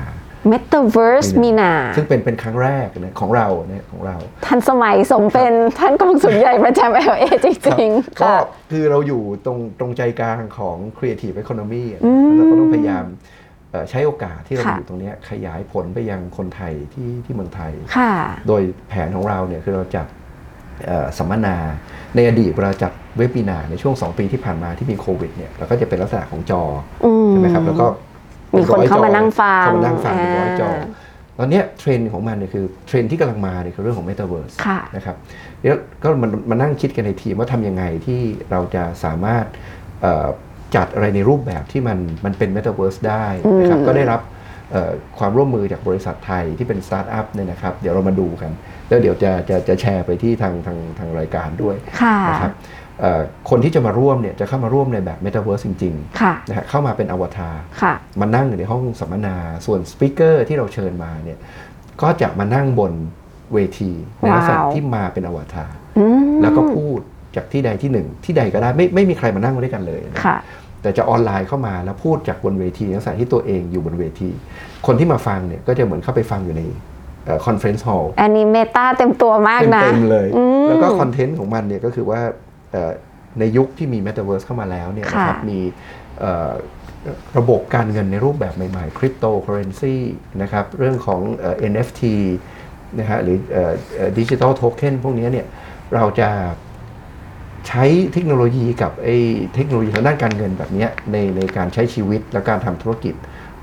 [0.51, 8.37] Metaverse seminar ซึ่งเป็นเป็นครั้งแรกนะของเราเนี่ยของเราทันสมัยสมเป็นท่านกงสุลใหญ่ประจำ LA จริงๆก็ค่ะ
[8.71, 13.05] คือเราอยู่ตรงตรงใจกลางของ Creative Economy อะอืมเราก็ต้องพยายาม
[13.71, 18.13] เอ่อใช้โอกาสที่เราค่ะอยู่ตรงเนี้ยขยายผลไปยังคนไทยที่ที่เมืองไทยค่ะ
[18.47, 20.07] โดยแผนของเราเนี่ยคือเราจัด
[20.87, 21.57] เอ่อสัมมนา
[22.15, 26.63] ในอดีตเวลาจัดเว็บปีนาในช่วง 2 ปีที่ผ่านมาที่มีโควิดเนี่ยเราก็จะเป็นลักษณะของจอ
[27.05, 27.87] อืมใช่ไหมครับแล้วก็
[28.57, 30.85] มีคนเข้ามานั่งฟังเข้ามานั่งฟังเป็นร้อยจออ่า
[31.39, 35.15] ตอนเนี้ยเทรนด์ของมันเนี่ยคือเทรนด์ที่กำลังมาเนี่ยคือเรื่องของ Metaverse ค่ะนะครับ
[35.61, 39.45] แล้วก็มันมานั่งคิดกันในทีมว่าทำยังไงที่เราจะสามารถ
[40.01, 40.27] เอ่อ
[40.75, 43.25] จัดอะไรในรูปแบบที่มันมันเป็น Metaverse ได้
[43.59, 44.21] นะครับอืมก็ได้รับ
[44.71, 48.51] เอ่อความร่วมมือจากบริษัทไทยที่เป็นสตาร์ทอัพเนี่ยนะครับ เดี๋ยวเรามาดูกัน
[48.87, 52.84] แล้วเดี๋ยวจะจะจะแชร์ไปที่ทางทางทางรายการด้วยค่ะนะครับเอ่อ
[53.49, 61.37] คนที่จะมาร่วมเนี่ยจะเข้ามาร่วมในแบบ Metaverse จริงค่ะๆนะฮะเข้ามาเป็นอวตารค่ะมานั่งอยู่ในห้องสัมมนา ส่วน speaker ที่เราเชิญมาเนี่ย
[62.01, 62.93] ก็จะมานั่งบน
[63.53, 66.99] เวทีในลักษณะว้าวที่มาเป็นอวตารอืมแล้วก็พูด
[67.35, 70.37] จากที่ใดที่หนึ่ง ที่ใดก็ได้ไม่ไม่มีใครมานั่งด้วยกันเลยนะค่ะ
[70.81, 74.29] แต่จะออนไลน์เข้ามาแล้วพูดจากบนเวทีในลักษณะที่ตัวเองอยู่บนเวที
[74.87, 76.61] คนที่มาฟังเนี่ยก็จะเหมือนเข้าไปฟังอยู่ใน
[77.45, 82.44] conference hallอันนี้ meta เต็มตัวมากนะ เต็มๆเลยอืมแล้วก็คอนเทนต์ของมันเนี่ยก็คือว่าเอ่อ
[83.39, 85.59] ในยุคที่มี Metaverse เข้ามาแล้วเนี่ยนะครับค่ะมี
[86.19, 86.53] เอ่อ
[87.37, 89.95] ระบบการเงินในรูปแบบใหม่ๆคริปโตเคอเรนซี
[90.41, 92.01] นะครับเรื่องของเอ่อ NFT
[92.99, 93.37] นะฮะหรือ
[94.19, 95.47] ดิจิทัลโทเค็นพวกนี้เนี่ย
[95.95, 96.29] เราจะ
[97.67, 99.15] ใช้เทคโนโลยีกับไอ้
[99.55, 103.15] เทคโนโลยีทางด้านการเงินแบบเนี้ยในในการใช้ชีวิตและการทำธุรกิจ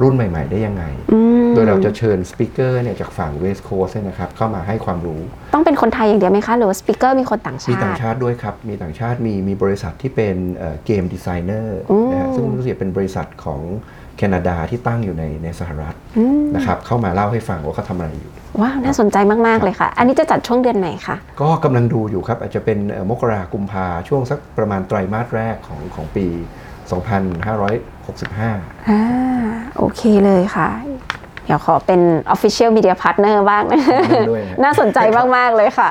[0.02, 5.20] รุ่นใหม่ๆ ได้ยังไงอืมโดยเราจะเชิญ speaker เนี่ยจากฝั่งเวส t ์โคสนะครับเข้ามาให้ความรู้
[5.54, 10.36] ต้องเป็นคนไทยอย่างเดียวไหมคะ หรือว่า speaker มีคนต่างชาติ มีต่างชาติด้วยครับ มีต่างชาติมีมีบริษัทที่เป็น
[10.86, 13.60] game designer อืมนะฮะซึ่งรู้สึกเป็นบริษัทของ
[14.18, 26.26] แคนาดาที่ตั้งอยู่ในในสหรัฐอืมนะครับเข้ามาเล่าให้ฟังว่าเขาทำอะไรอยู่ว้าวน่าสนใจมาก ๆ เลยค่ะ อันนี้จะจัดช่วงเดือนไหนคะ ก็กำลังดูอยู่ครับ อาจจะเป็นเอ่อมกรากุมภาช่วงสักประมาณไตรมาสแรกของของปี
[26.90, 29.02] 2565 อ่า
[29.76, 30.68] โอเคเลยค่ะ
[31.44, 32.00] เดี๋ยวขอเป็น
[32.34, 33.80] Official Media Partner บ้างนะ
[34.30, 34.98] ด้วยนะ น่าสนใจ
[35.36, 35.90] มาก ๆ เลยค่ะ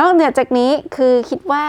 [0.00, 1.66] นอกเหนือจากนี้คือคิดว่า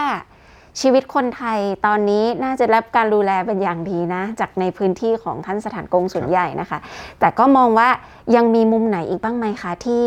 [0.82, 6.80] ชีวิตคนไทยตอนนี้น่าจะรับการดูแลเป็นอย่างดีนะ จากในพื้นที่ของท่านสถานกงสุลใหญ่นะคะ
[7.20, 7.90] แต่ก็มองว่า
[8.36, 10.06] ยังมีมุมไหนอีกบ้างไหมคะที่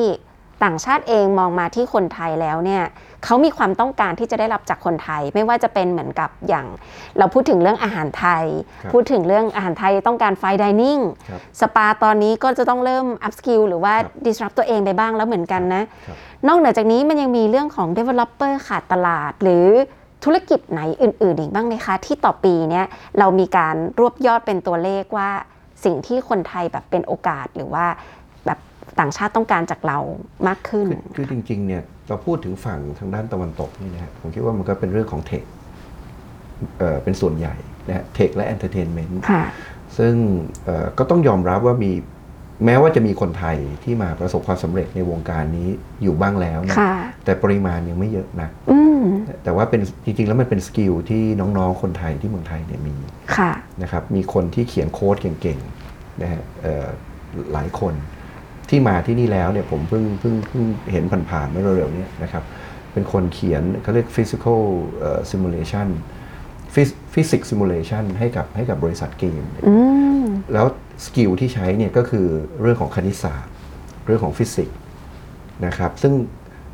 [0.65, 2.85] ต่างชาติเองมองมาที่คนไทยแล้วเนี่ย
[3.25, 6.67] เขามีความต้องการที่จะได้รับจากคนไทย ไม่ว่าจะเป็นเหมือนกับอย่าง
[7.19, 8.45] เราพูดถึงเรื่องอาหารไทย
[8.83, 16.17] ครับพูดถึงเรื่องอาหารไทยต้องการ fine dining ครับสปาตอนนี้ก็จะต้องเริ่ม upskill หรือว่าครับ disrupt ตัวเองไปบ้างแล้วเหมือนกันนะครับ
[16.49, 19.67] นอกเหนือจากนี้มันยังมีเรื่องของ developer ขาดตลาดหรือ
[20.25, 22.87] ธุรกิจไหนอื่น ๆ อีกบ้างไหมคะ ที่ต่อปีเนี้ย
[23.19, 25.31] เรามีการรวบยอดเป็นตัวเลขว่า
[25.85, 27.99] สิ่งที่คนไทยแบบเป็นโอกาสหรือว่าแบบ
[29.01, 29.99] ต่างชาติต้องการจากเรา
[30.49, 35.43] มากขึ้นคือคือจริงๆเนี่ยเราพูดถึงฝั่งทางด้านตะวันตกนี่นะฮะผมคิดว่ามันก็เป็นเรื่องของ tech
[36.79, 37.55] เอ่อเป็นส่วนใหญ่
[37.89, 39.45] นะฮะ tech และ entertainment ค่ะ
[39.99, 40.15] ซึ่ง
[40.65, 41.93] เอ่อก็ต้องยอมรับว่ามี
[42.65, 45.69] แม้ว่าจะมีคนไทยที่มาประสบความสำเร็จในวงการนี้
[46.03, 49.05] อยู่บ้างแล้วนะค่ะแต่ปริมาณยังไม่เยอะนักอืม
[49.45, 52.95] แต่ว่าเป็นจริงๆ แล้วมันเป็น skill ที่น้องๆ คนไทยที่เมืองไทยเนี่ยมี
[53.37, 53.51] ค่ะ
[53.83, 56.87] นะครับมีคนที่เขียนโค้ดเก่งๆนะฮะเอ่อ
[57.53, 57.95] หลายคน
[58.69, 62.45] ที่มาที่นี่แล้วเนี่ยผมเพิ่งเพิ่งเพิ่งเห็นผ่านๆเมื่อเร็วๆเนี้นะครับ
[62.93, 64.61] เป็นคนเขียนเขาเรียก physical
[64.99, 65.89] เอ่อ simulation
[67.15, 69.75] physics simulation ให้กับให้กับบริษัทเกมอื
[70.21, 70.67] มแล้ว
[71.05, 72.27] skill ที่ใช้เนี่ยก็คือ
[72.61, 73.53] เรื่องของคณิตศาสตร์
[74.07, 74.79] เรื่องของฟิสิกส์
[75.67, 76.13] นะครับ ซึ่ง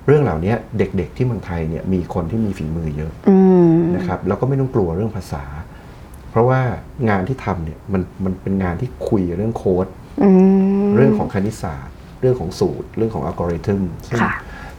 [0.07, 3.37] เรื่องเหล่านี้เด็กๆที่เมืองไทยเนี่ยมีคนที่มีฝีมือเยอะอื
[3.70, 5.44] มนะครับแล้วก็ไม่ต้องกลัวเรื่องภาษา
[6.30, 6.61] เพราะว่า
[7.11, 10.04] งานที่ทำเนี่ยมันมันเป็นงานที่คุยเรื่องโค้ดอืม
[10.96, 14.35] เรื่องของคณิตศาสตร์ เรื่องของสูตร เรื่องของอัลกอริทึมซึ่งค่ะ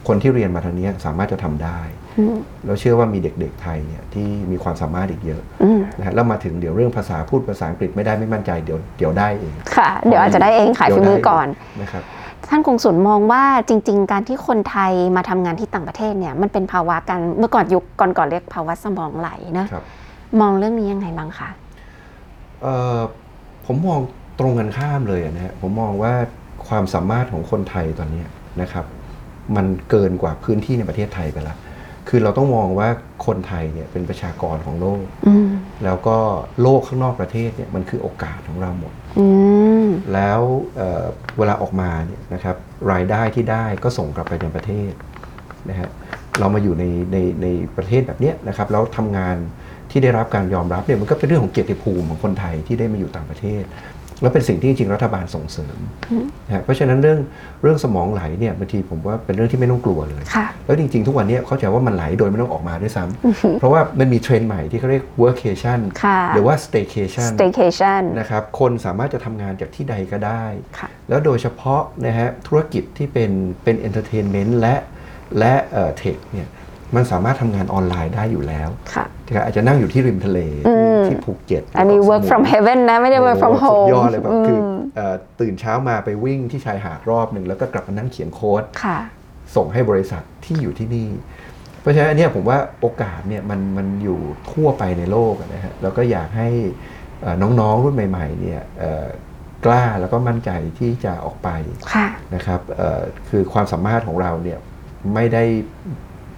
[0.08, 1.80] คนที่เรียนมาทางนี้สามารถจะทำได้
[2.18, 11.46] อืมแล้วเชื่อว่ามีเด็กๆไทยเนี่ยที่มีความสามารถอีกเยอะอืมนะฮะแล้วมาถึงเดี๋ยวเรื่องภาษาพูดภาษาอังกฤษไม่ได้ไม่มั่นใจเดี๋ยวเดี๋ยวได้เองค่ะ เดี๋ยวอาจจะได้เองขายฝีมือก่อน
[11.82, 12.02] นะครับ
[12.48, 19.84] ท่านกงสุลมองว่าจริง ๆ การที่คนไทยมาทำงานที่ต่างประเทศเนี่ยมันเป็นภาวะการเมื่อก่อนยุคก่อนก่อนๆเรียกภาวะสมองไหลนะครับ
[20.40, 21.48] มองเรื่องนี้ยังไงบ้างคะ
[22.62, 23.00] เอ่อ
[23.66, 24.00] ผมมอง
[24.38, 26.14] ตรงกันข้ามเลยอะนะฮะผมมองว่า
[26.68, 28.26] ความสามารถของคนไทยตอนเนี้ย
[28.62, 28.84] นะครับ
[29.56, 31.58] มันเกินกว่าพื้นที่ในประเทศไทยไปแล้ว
[32.08, 32.88] คือเราต้องมองว่า
[33.26, 35.48] คนไทยเนี่ยเป็นประชากรของโลกอืม
[35.84, 36.18] แล้วก็
[36.62, 39.26] โลกข้างนอกประเทศเนี่ยมันคือโอกาสของเราหมดอื
[39.84, 40.40] มแล้ว
[40.76, 41.04] เอ่อ
[41.38, 42.56] เวลาออกมาเนี่ยนะครับ
[42.92, 44.92] รายได้ที่ได้ก็ส่งกลับไปในประเทศ
[45.70, 45.90] นะฮะ
[46.38, 47.46] เรามาอยู่ในในใน
[47.76, 49.36] ประเทศแบบเนี้ยนะครับแล้วทำงาน
[49.90, 53.62] ที่ได้รับการยอมรับเนี่ยมันก็เป็นเรื่องของเกียรติภูมิของคนไทยที่ได้มาอยู่ต่างประเทศ
[54.20, 55.76] แล้วเป็นสิ่งที่จริงๆรัฐบาลส่งเสริม
[56.46, 57.18] นะฮะเพราะฉะนั้นเรื่อง
[57.62, 70.44] เรื่องสมองไหลเนี่ยบางทีผมว่าเป็นเรื่องที่ไม่ต้องกลัวเลยค่ะแล้วจริงๆ ทุกวันเนี้เข้าใจว่ามันไหลโดยไม่ต้องออกมาด้วยซ้ำเพราะว่ามันมีเทรนด์ใหม่ที่เขาเรียก workation ค่ะหรือว่า staycation staycation นะครับคนสามารถจะทำงานจากที่ใดก็ได้
[70.78, 73.30] ค่ะแล้วโดยเฉพาะนะฮะธุรกิจที่เป็น
[73.64, 74.74] เป็น entertainment และ
[75.38, 76.48] และเอ่อ tech เนี่ย
[76.94, 84.62] มันสามารถทำงานออนไลน์ได้อยู่แล้วค่ะนะครับอาจจะนั่งอยู่ที่ริมทะเลอืมที่ภูเก็ต อันนี้เกาะส work มุย from heaven นะ ไม่ได้ work from โอ้โห home สุดยอดเลยแบบคือม
[84.96, 88.98] เอ่อตื่นเช้ามาไปวิ่งที่ชายหาดรอบหนึ่งแล้วก็กลับมานั่งเขียนโค้ดค่ะ
[89.56, 91.08] ส่งให้บริษัทที่อยู่ที่นี่
[91.80, 94.20] เพราะฉะนั้นอันเนี้ยผมว่าโอกาสเนี่ยมันมันอยู่
[94.52, 96.48] ทั่วไปในโลกอะนะฮะแล้วก็อยากให้
[97.22, 99.06] เอ่อน้องๆรุ่นใหม่ๆเนี่ยเอ่อ
[99.64, 101.48] กล้าแล้วก็มั่นใจที่จะออกไป
[101.94, 104.58] ค่ะนะครับเอ่อคือความสามารถของเราเนี่ย
[105.14, 105.44] ไม่ได้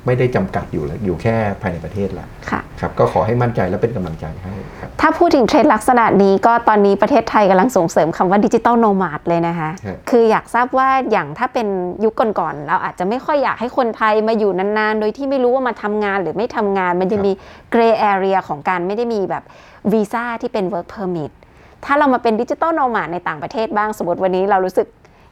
[0.08, 11.66] ไม่ได้จำกัดอยู่แล้วอยู่แค่ภายในประเทศละค่ะครับก็ขอให้มั่นใจและเป็นกำลังใจให้ครับถ้าพูดถึงเทรนด์ลักษณะนี้ก็ตอนนี้ประเทศไทยกำลังส่งเสริมคำว่า digital nomad เลยนะคะฮะคืออยากทราบว่าอย่างถ้าเป็น
[12.04, 17.32] ยุคก่อนๆเราอาจจะไม่ค่อยอยากให้คนไทยมาอยู่นานๆ โดยที่ไม่รู้ว่ามาทำงานหรือไม่ทำงาน มันจะมี
[17.70, 19.42] gray area ของการไม่ได้มีแบบ
[19.92, 21.32] วีซ่าที่เป็น work permit
[21.84, 24.86] ถ้าเรามาเป็น digital nomad ในต่างประเทศบ้างสมมติวันนี้เรารู้สึก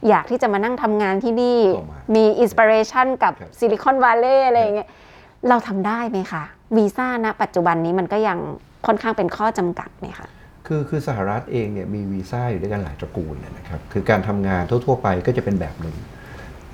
[0.09, 4.89] อยากที่จะมานั่งทำงานที่นี่ ก็มา มี inspiration กับครับซิลิคอนวัลเลย์อะไรอย่างเงี้ย
[5.49, 6.43] เราทำได้ไหมคะ
[6.77, 8.37] วีซ่าณปัจจุบันนี้มันก็ยัง
[8.87, 10.27] ค่อนข้างเป็นข้อจำกัดไหมคะ
[10.67, 15.95] คือคือสหรัฐเองเนี่ยมีวีซ่าอยู่ด้วยกันหลายตระกูลเนี่ยนะครับ คือการทำงานทั่ว ๆ ไปก็จะเป็นแบบหนึ่ง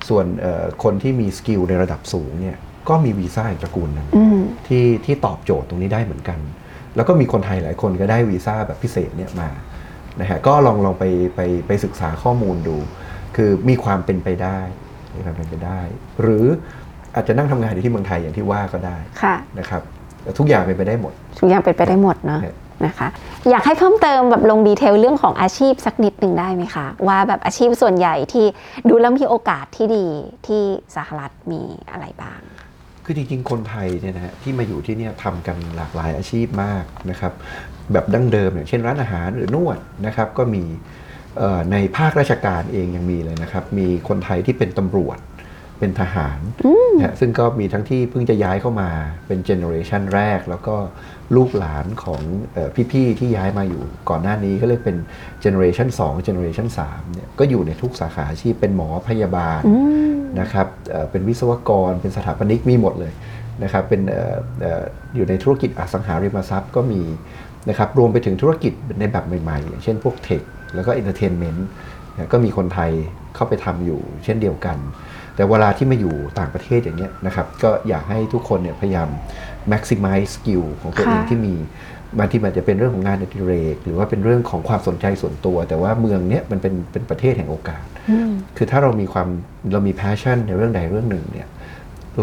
[0.08, 2.56] ส่วนเอ่อคนที่มี skill ในระดับสูงเนี่ย
[2.88, 6.38] ก็มีวีซ่าอีกตระกูลหนึง อืม ที่ที่ตอบโจทย์ตรงนี้ได้เหมือนกัน
[6.96, 9.48] แล้วก็มีคนไทยหลายคนก็ได้วีซ่าแบบพิเศษเนี่ยมา
[10.20, 11.04] นะฮะ ก็ลองลองไป
[11.36, 12.76] ไปไปศึกษาข้อมูลดู
[13.36, 14.58] คือมีความเป็นไปได้
[15.16, 15.80] มีความเป็นไปได้
[16.20, 16.46] หรือ
[17.14, 19.82] อาจจะนั่งทำงานอยู่ที่เมืองไทยอย่างที่ว่าก็ได้ค่ะนะครับ
[20.22, 23.08] แต่ทุกอย่างเป็นไปได้หมด ทุกอย่างเป็นไปได้หมดเนาะครับนะคะ
[23.50, 28.46] อยากให้เพิ่มเติมแบบลงดีเทลเรื่องของอาชีพสักนิดหนึ่งได้ไหมคะ ว่าแบบอาชีพส่วนใหญ่ที่
[28.88, 30.06] ดูแล้วมีโอกาสที่ดี
[30.46, 30.62] ที่
[30.96, 32.40] สหรัฐมีอะไรบ้าง
[33.04, 37.32] คือจริงๆ คนไทยเนี่ยนะฮะที่มาอยู่ที่เนี่ยทำกันหลากหลายอาชีพมากนะครับ
[37.92, 40.82] แบบดั้งเดิมอย่างเช่นร้านอาหารหรือนวดนะครับก็มีเอ่อ
[41.72, 45.18] ในภาคราชการเองยังมีเลยนะครับ มีคนไทยที่เป็นตำรวจ
[45.80, 46.38] เป็นทหาร
[46.98, 48.90] นะฮะซึ่งก็มีทั้งที่เพิ่งจะย้ายเข้ามา
[49.26, 50.76] เป็นเจเนอเรชันแรก แล้วก็
[51.36, 52.20] ลูกหลานของ
[52.54, 54.96] เออพี่ๆที่ย้ายมาอยู่ก่อนหน้านี้ก็เรียกเป็น
[55.40, 59.60] generation 2 generation 3เนี่ยก็อยู่ในทุกสาขาอาชีพเป็นหมอพยาบาล
[60.40, 63.12] นะครับเอ่อเป็นวิศวกรเป็นสถาปนิกมีหมดเลย
[63.62, 64.82] นะครับเป็นเอ่อเอ่อ
[65.14, 67.02] อยู่ในธุรกิจอสังหาริมทรัพย์ก็มี
[67.68, 70.42] นะครับรวมไปถึงธุรกิจในแบบใหม่ๆอย่างเช่นพวก tech
[70.74, 71.68] แล้วก็ entertainment
[72.32, 72.90] ก็มีคนไทย
[73.34, 74.78] เข้าไปทำอยู่เช่นเดียวกัน
[75.36, 79.08] แต่เวลาที่มาอยู่ต่างประเทศอย่างเนี้ยนะครับก็อยากให้ทุกคนเนี่ยพยายาม
[79.72, 81.54] maximize skill ของตัวเองค่ะที่มี
[82.18, 87.84] บางทีมันจะเป็นเรื่องของงานอดิเรก หรือว่าเป็นเรื่องของความสนใจส่วนตัว แต่ว่าเมืองเนี้ยมันเป็นเป็นประเทศแห่งโอกาส
[88.56, 89.28] คือถ้าเรามีความ
[89.72, 91.48] เรามี passion ในเรื่องใดเรื่องหนึ่งเนี่ย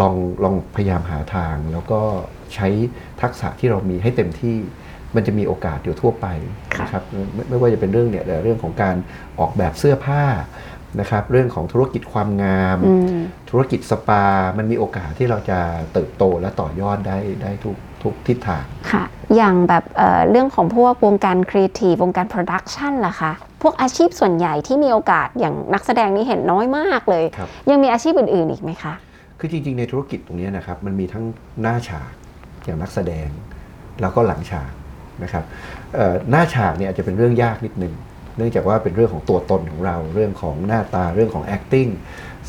[0.02, 2.02] ลองลองพยายามหาทางแล้วก็
[2.56, 2.68] ใช้
[3.22, 4.58] ทักษะที่เรามีให้เต็มที่
[5.16, 6.28] มันจะมีโอกาสอยู่ทั่วไป
[6.82, 8.96] นะครับไม่ไม่ว่าจะเป็นเรื่องเนี่ยเรื่องของการ
[9.40, 10.24] ออกแบบเสื้อผ้า
[11.00, 14.26] นะครับเรื่องของธุรกิจความงามอืมธุรกิจสปา
[14.58, 15.60] มันมีโอกาสที่เราจะ
[15.94, 19.04] เติบโตและต่อยอดได้ได้ทุกทุกทิศทางค่ะ
[19.36, 28.94] อย่างแบบเอ่อเรื่องของพวกวงการครีเอทีฟวงการ production ล่ะคะ พวกอาชีพส่วนใหญ่ที่มีโอกาสอย่างนักแสดงนี่เห็นน้อยมากเลยครับยังมีอาชีพอื่นๆอีกไหมคะ
[29.40, 31.24] คือจริงๆ ในธุรกิจตรงเนี้ยนะครับ มันมีทั้ง
[31.62, 32.12] หน้าฉาก
[32.66, 33.28] อย่างนักแสดง
[34.02, 34.72] แล้วก็หลังฉาก
[35.24, 35.44] นะครับ
[35.96, 37.94] เอ่อหน้าฉากเนี่ยอาจจะเป็นเรื่องยากนิดนึง
[38.38, 41.92] เนื่องจากว่าเป็นเรื่องของตัวตนของเรา เรื่องของหน้าตาเรื่องของ acting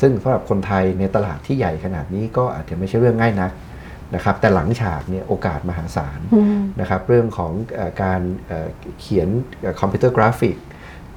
[0.01, 3.51] ซึ่งสำหรับคนไทยในตลาดที่ใหญ่ขนาดนี้ก็อาจจะไม่ใช่เรื่องง่ายนัก
[4.15, 8.67] นะครับแต่หลังฉากเนี่ยโอกาสมหาศาลอืมนะครับเรื่องของเออการเอ่อ
[8.99, 9.27] เขียน
[9.79, 10.57] computer graphic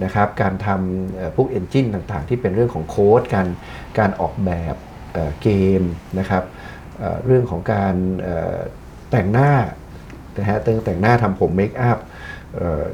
[0.05, 3.49] นะครับการทำเอ่อพวก engine ต่างๆ ที่เป็นเรื่องของโค้ดการ
[3.99, 4.75] การออกแบบ
[5.13, 5.49] เอ่อเก
[5.81, 5.83] ม
[6.19, 6.45] นะครับ
[6.99, 8.59] เอ่อเรื่องของการเอ่อ
[9.11, 9.51] แต่งหน้า
[10.39, 11.99] นะฮะแต่งแต่งหน้าทำผม makeup
[12.57, 12.85] เอ่อ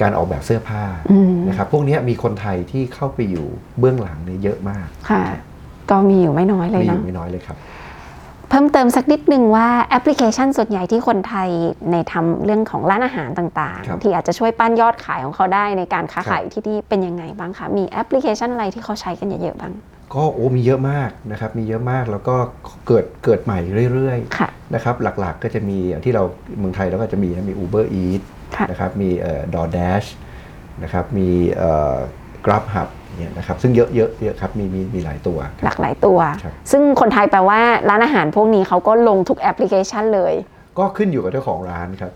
[0.00, 3.46] การออกแบบเสื้อผ้าอืมนะครับพวกเนี้ยมีคนไทยที่เข้าไปอยู่
[3.78, 5.24] เบื้องหลังเนี่ยเยอะมากค่ะ
[5.90, 7.56] ก็มีอยู่ไม่น้อยเลยมีอเนาะยู่ไม่น้อยเลยครับ
[8.48, 11.48] เพิ่มเติมสักนิดนึงว่าแอปพลิเคชันส่วนใหญ่ที่คนไทย
[11.90, 19.72] ในทำเรื่องของร้านอาหารต่างครับๆที่อาจจะช่วยปั้นยอดขายของเขาได้ในการค้าครับขายที่นี่เป็นยังไงบ้างคะมีแอปพลิเคชันอะไรที่เขาใช้กันเยอะๆบ้าง
[20.14, 22.36] ก็โอ้มีเยอะมากนะครับมีเยอะมากแล้วก็
[22.86, 23.58] เกิดเกิดใหม่
[23.92, 26.22] เรื่อยๆค่ะนะครับหลักๆก็จะมีอย่างที่เรา
[26.58, 30.08] เมืองไทยเราก็จะมีนะมี Uber Eats ค่ะนะครับมีเอ่อ DoorDash
[30.82, 31.96] นะครับมีเอ่อ
[32.46, 40.34] GrabHub เนี่ยนะครับซึ่งเยอะเยอะเยอะครับมีมีมีหลายตัวคหรับลากหลายตัวครับซึ่งคนไทยแปลว่าร้านอาหารพวกนี้เขาก็ลงทุกแอปพลิเคชันเลย
[40.78, 42.12] ก็ขึ้นอยู่กับเจ้าของร้านครับ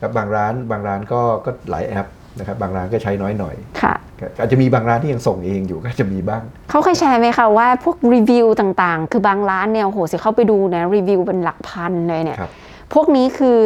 [0.00, 2.06] ครับบางร้านบางร้านก็ก็หลายแอป
[2.38, 12.50] นะครับบางร้านก็ใช้น้อยหน่อยค่ะครับอาจจะมีบางร้านที่ยังส่งเองอยู่ก็จะมีบ้าง เขาเคยแชร์ไหมคะว่าพวกรีวิวต่างๆ คือบางร้านเนี่ยโอ้โหสิเข้าไปดูนะรีวิวเป็นหลักพันเลยเนี่ยครับ
[12.92, 13.58] พวกนี้คือ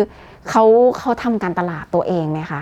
[0.51, 0.65] เขา
[0.99, 2.61] เขาทำการตลาดตัวเองไหมคะ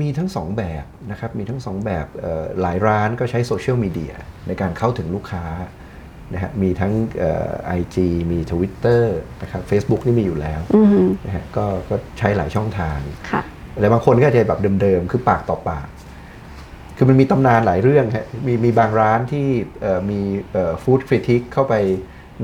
[0.00, 4.14] มีทั้งสองแบบนะครับ มีทั้งสองแบบเอ่อหลายร้านก็ใช้โซเชียลมีเดีย
[4.46, 5.44] ในการเข้าถึงลูกค้า
[6.32, 6.92] นะฮะมีทั้ง
[7.66, 9.02] ไอจีมี Twitter
[9.42, 12.98] นะครับ Facebook นี่มีอยู่แล้วอือหือนะฮะก็ก็ใช้หลายช่องทาง
[13.30, 13.42] ค่ะ
[13.80, 15.86] แต่บางคนก็จะแบบเดิมๆ คือปากต่อปาก
[16.96, 19.46] คือมันมีตำนานหลายเรื่องฮะมีมีบางร้านที่
[20.10, 20.20] มี
[20.82, 21.74] ฟู้ดคริติกเข้าไป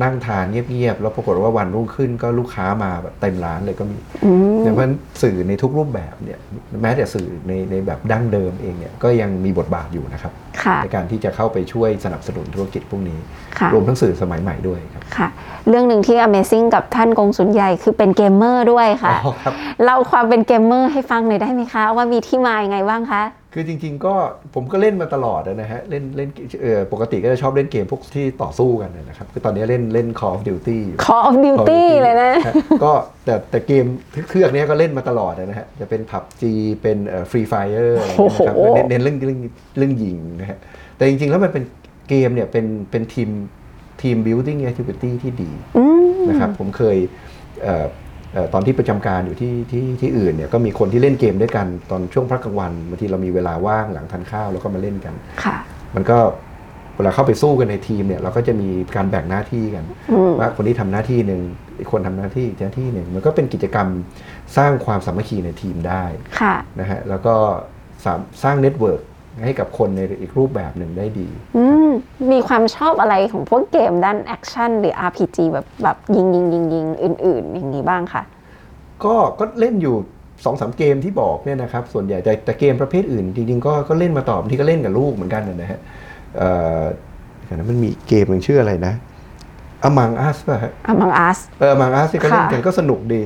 [0.03, 6.39] นั่งทานเงียบๆ แล้วปรากฏว่าวันรุ่งขึ้นก็ลูกค้ามาแบบเต็มร้านเลยก็มีอืมเพราะฉะนั้นสื่อในทุกรูปแบบเนี่ย
[6.83, 13.19] แม้แต่สื่อในในแบบดั้งเดิมเองเนี่ยก็ยังมีบทบาทอยู่นะครับค่ะในการที่จะเข้าไปช่วยสนับสนุนธุรกิจพวกนี้
[13.59, 15.29] ค่ะรวมทั้งสื่อสมัยใหม่ด้วยครับค่ะ
[15.69, 23.23] เรื่องหนึ่งที่ Amazing กับท่านกงสุนใหญ่คือเป็นเกมเมอร์ด้วยค่ะอ๋อครับเล่าความเป็นเกมเมอร์ให้ฟังหน่อยได้ไหมคะ ว่ามีที่มายังไงบ้างคะ
[23.55, 24.15] คือจริง ๆ ก็
[24.55, 26.29] ผมก็เล่นมาตลอดนะฮะเล่นเล่น
[26.63, 32.49] เอ่อปกติก็จะชอบเล่นเกมพวกที่ต่อสู้กันนะครับคือตอนนี้เล่นเล่น Call of Duty อยู่ Call of Call of Duty Duty เลยนะฮะ
[32.85, 32.93] ก็
[33.25, 33.85] แต่แต่เกม
[34.29, 36.43] เครื่องเนี้ยก็เล่นมาตลอดนะฮะจะเป็น PUBG
[36.83, 36.99] เป็น
[37.31, 39.41] Free Fire อะไรอย่างเงี้ยนะครับโอ้โหเน้นเน้นเรื่องเรื่อง
[39.79, 40.59] เรื่องยิงนะฮะ
[40.97, 41.65] แต่จริง ๆ แล้วมันเป็น
[42.09, 43.29] เกมเนี่ยเป็นเป็นทีม
[44.03, 46.97] ทีม building activity ที่ดีอืมนะครับผมเคย
[47.63, 47.87] เอ่อเอ่อ
[48.55, 55.15] ตอนที่ประจำการอยู่ที่ที่ที่อื่นเนี่ยก็มีคนที่เล่นเกมด้วยกันตอนช่วงพักกลางวันบางทีเรามีเวลาว่างหลังทานข้าวแล้วก็มาเล่นกัน
[55.45, 55.57] ค่ะ
[55.97, 56.19] มันก็
[56.97, 61.41] เวลาเข้าไปสู้กันในทีมเนี่ยเราก็จะมีการแบ่งหน้าที่กันอืมว่าคนนี้ทำหน้าที่หนึ่ง
[61.79, 63.89] อีกคนทำหน้าที่อีกหน้าที่หนึ่งมันก็เป็นกิจกรรม
[64.57, 66.05] สร้างความสามัคคีในทีมได้
[66.41, 67.35] ค่ะนะฮะแล้วก็
[68.05, 69.01] สามสร้าง network
[69.45, 71.89] ให้กับคนในอีกรูปแบบหนึ่งได้ดีอืม
[72.33, 78.23] มีความชอบอะไรของพวกเกมด้าน action หรือ RPG แบบแบบยิงยิงยิงยิงอื่น ๆ อย่างนี้บ้างค่ะ
[79.05, 79.97] ก็ก็เล่นอยู่
[80.45, 85.81] สองสามเกมที่บอกเนี่ยนะครับ ส่วนใหญ่แต่แต่เกมประเภทอื่น จริงๆก็ก็เล่นมาต่อบางทีก็เล่นกับลูกเหมือนกันนะฮะ
[86.37, 86.49] เอ่
[86.81, 86.83] อ
[87.45, 88.95] เดี๋ยวนะมันมีเกมหนึ่งชื่ออะไรนะ
[89.89, 93.23] Among Us ป่ะฮะ Among Us เออ Among Us ที่ก็เล่นกันค่ะก็สนุกดี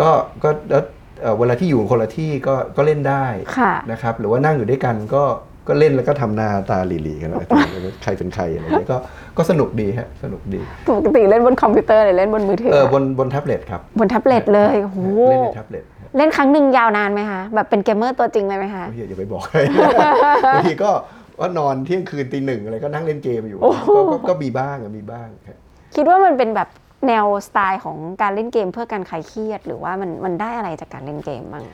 [0.00, 0.08] ก็
[0.42, 0.84] ก็แล้ว
[1.22, 3.24] เอ่อเวลาที่อยู่คนละที่ก็ก็เล่นได้
[3.58, 5.24] ค่ะนะครับ หรือว่านั่งอยู่ด้วยกันก็
[5.68, 7.46] ก็เล่นแล้วก็ทำหน้าตาหลีๆกันว่า
[8.02, 8.98] ใครเป็นใครอะไรอย่างเงี้ยก็
[9.36, 14.98] ก็สนุกดีฮะสนุกดีปกติเล่นบนคอมพิวเตอร์หรือเล่นบนมือถือเออบนบนแท็บเล็ตครับบนแท็บเล็ตเลยโอ้โห
[15.30, 19.58] เล่นในแท็บเล็ตฮะเล่นครั้งหนึ่งยาวนานไหมคะแบบเป็นเกมเมอร์ตัวจริงเลยไหมคะโอ้ยอย่าไปบอกใคร
[20.54, 20.90] บางทีก็
[21.40, 25.58] ว่านอนเที่ยงคืนตีหนึ่งอะไรก็นั่งเล่นเกมอยู่โอ้โหก็ก็ก็มีบ้างอะมีบ้างครับ
[25.96, 26.68] คิดว่ามันเป็นแบบ
[27.08, 31.64] แนวสไตล์ของการเล่นเกมเพื่อการคลายเครียด หรือว่ามันมันได้อะไรจากการเล่นเกมบ้าง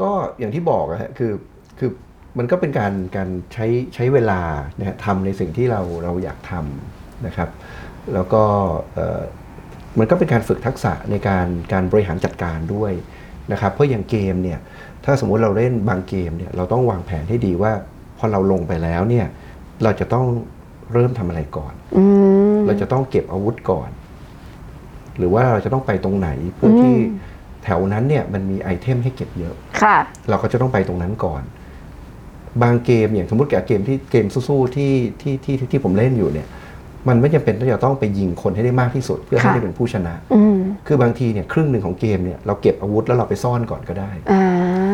[0.00, 1.32] ก็อย่างที่บอกอะฮะคือ
[1.78, 1.90] คือ
[2.38, 4.40] มันก็เป็นการการใช้ใช้เวลา
[4.78, 7.50] นะฮะทำในสิ่งที่เราเราอยากทำนะครับ
[8.14, 8.42] แล้วก็
[8.94, 9.20] เอ่อ
[9.98, 12.92] มันก็เป็นการฝึกทักษะในการการบริหารจัดการด้วย
[13.52, 14.58] นะครับ เพราะอย่างเกมเนี่ย
[15.04, 17.72] ถ้าสมมุติเราเล่นบางเกมเนี่ยเราต้องวางแผนให้ดีว่า
[18.18, 19.26] พอเราลงไปแล้วเนี่ย
[19.82, 20.26] เราจะต้อง
[20.92, 22.04] เริ่มทำอะไรก่อนอื
[22.54, 23.90] มเราจะต้องเก็บอาวุธก่อน
[25.18, 26.96] หรือว่าเราจะต้องไปตรงไหนเพื่ออมที่
[27.64, 29.96] แถวนั้นเนี่ยมันมีไอเทมให้เก็บเยอะค่ะ
[30.28, 31.42] เราก็จะต้องไปตรงนั้นก่อน
[32.62, 36.48] บางเกมอย่างสมมติแกเกมที่เกมสู้ๆที่ที่ที่ที่ที่ผมเล่นอยู่เนี่ย
[37.08, 40.56] มันไม่จำเป็นต้องจะต้องไปยิงคนให้ได้มากที่สุด เพื่อให้ค่ะได้เป็นผู้ชนะอืม
[40.86, 44.44] คือบางทีเนี่ยครึ่งหนึ่งของเกมเนี่ยเราเก็บอาวุธแล้วเราไปซ่อนก่อนก็ได้อ่า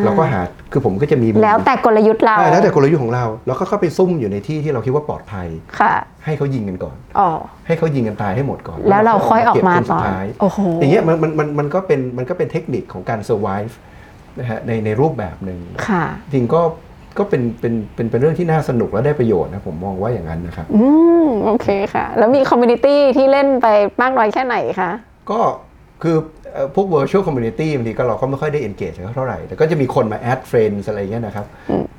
[0.03, 0.41] เราก็หา
[0.71, 5.47] คือผมก็จะมีแล้วแต่กลยุทธ์เราอ่าแล้วแต่กลยุทธ์ของเราแล้วก็เข้าไปซุ่มอยู่ในที่ที่เราคิดว่าปลอดภัย
[5.79, 5.93] ค่ะ
[6.25, 7.29] ให้เขายิงกันก่อนอ๋อ
[7.67, 13.73] ให้เขายิงกันตายให้หมดก่อน แล้วเราค่อยออกมาเก็บคนตสุอดนท้ายโอ้โหอย่างเงี้ยมันมันมันมันก็เป็นมันก็เป็นเทคนิคของการ survive
[14.39, 16.61] นะฮะในในรูปแบบหนึ่งค่ะจริงก็
[17.17, 20.83] ก็เป็นเป็นเป็นเป็นเรื่องที่น่าสนุกและได้ประโยชน์นะผมมองว่าอย่างนั้นนะครับ อื
[21.25, 23.67] มโอเคค่ะ แล้วมีคอมมูนิตี้ที่เล่นไป
[24.01, 24.91] มากน้อยแค่ไหนคะ
[25.29, 25.39] ก็
[26.03, 26.17] คือ
[26.53, 31.45] เอ่อพวก virtual community บางทีก็เราก็ไม่ค่อยได้ engage กับเขาเท่าไหร่ แต่ก็จะมีคนมา add friends อะไรอย่างเงี้ยนะครับ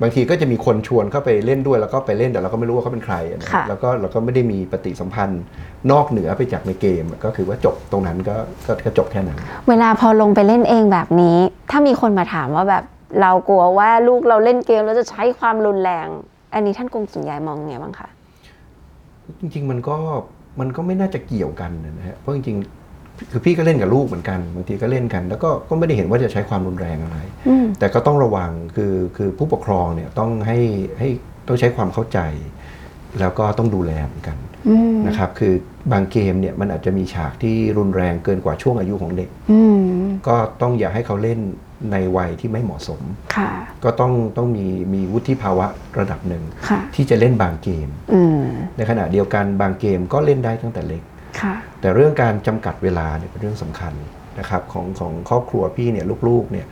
[0.01, 5.43] บางทีก็จะมีคนชวนเข้าไปเล่นด้วยแล้วก็ไปเล่นแต่เราก็ไม่รู้ว่าเขาเป็นใครนะค่ะ แล้วก็เราก็ไม่ได้มีปฏิสัมพันธ์
[5.91, 9.37] นอกเหนือไปจากในเกม ก็คือว่าจบตรงนั้นก็ก็ก็จบแค่นั้น
[9.69, 11.37] เวลาพอลงไปเล่นเองแบบนี้
[11.71, 12.83] ถ้ามีคนมาถามว่าแบบ
[13.21, 16.07] เรากลัวว่าลูกเราเล่นเกมแล้วจะใช้ความรุนแรง
[16.53, 18.09] อันนี้ท่านกงสุนยายมองไงบ้างคะ
[19.39, 19.97] จริง ๆ มันก็
[20.59, 27.17] มันก็ไม่น่าจะเกี่ยวกันนะฮะเพราะจริงๆคือพี่ก็เล่นกับลูกเหมือนกันบางทีก็เล่นกัน แล้วก็ก็ไม่ได้เห็นว่าจะใช้ความรุนแรงอะไร
[27.47, 30.57] อืมแต่ก็ต้องระวังคือคือผู้ปกครองเนี่ยต้องให้
[30.99, 31.09] ให้
[31.47, 32.19] ต้องใช้ความเข้าใจ
[33.19, 35.53] แล้วก็ต้องดูแลเหมือนกันอืมนะครับคือ
[35.91, 39.81] บางเกมเนี่ยมันอาจจะมีฉากที่รุนแรงเกินกว่าช่วงอายุของเด็กอืม
[40.27, 41.39] ก็ต้องอย่าให้เขาเล่น
[41.91, 43.01] ในวัยที่ไม่เหมาะสม
[43.35, 43.49] ค่ะ
[43.83, 45.67] ก็ต้องต้องมีมีวุฒิภาวะ
[45.99, 48.41] ระดับหนึ่งค่ะที่จะเล่นบางเกมอืม
[48.77, 51.03] ในขณะเดียวกันบางเกมก็เล่นได้ตั้งแต่เล็ก
[51.41, 53.93] ค่ะแต่เรื่องการจำกัดเวลาเนี่ยเป็นเรื่องสำคัญ
[54.39, 56.67] นะครับของของครอบครัวพี่เนี่ยลูกๆเนี่ย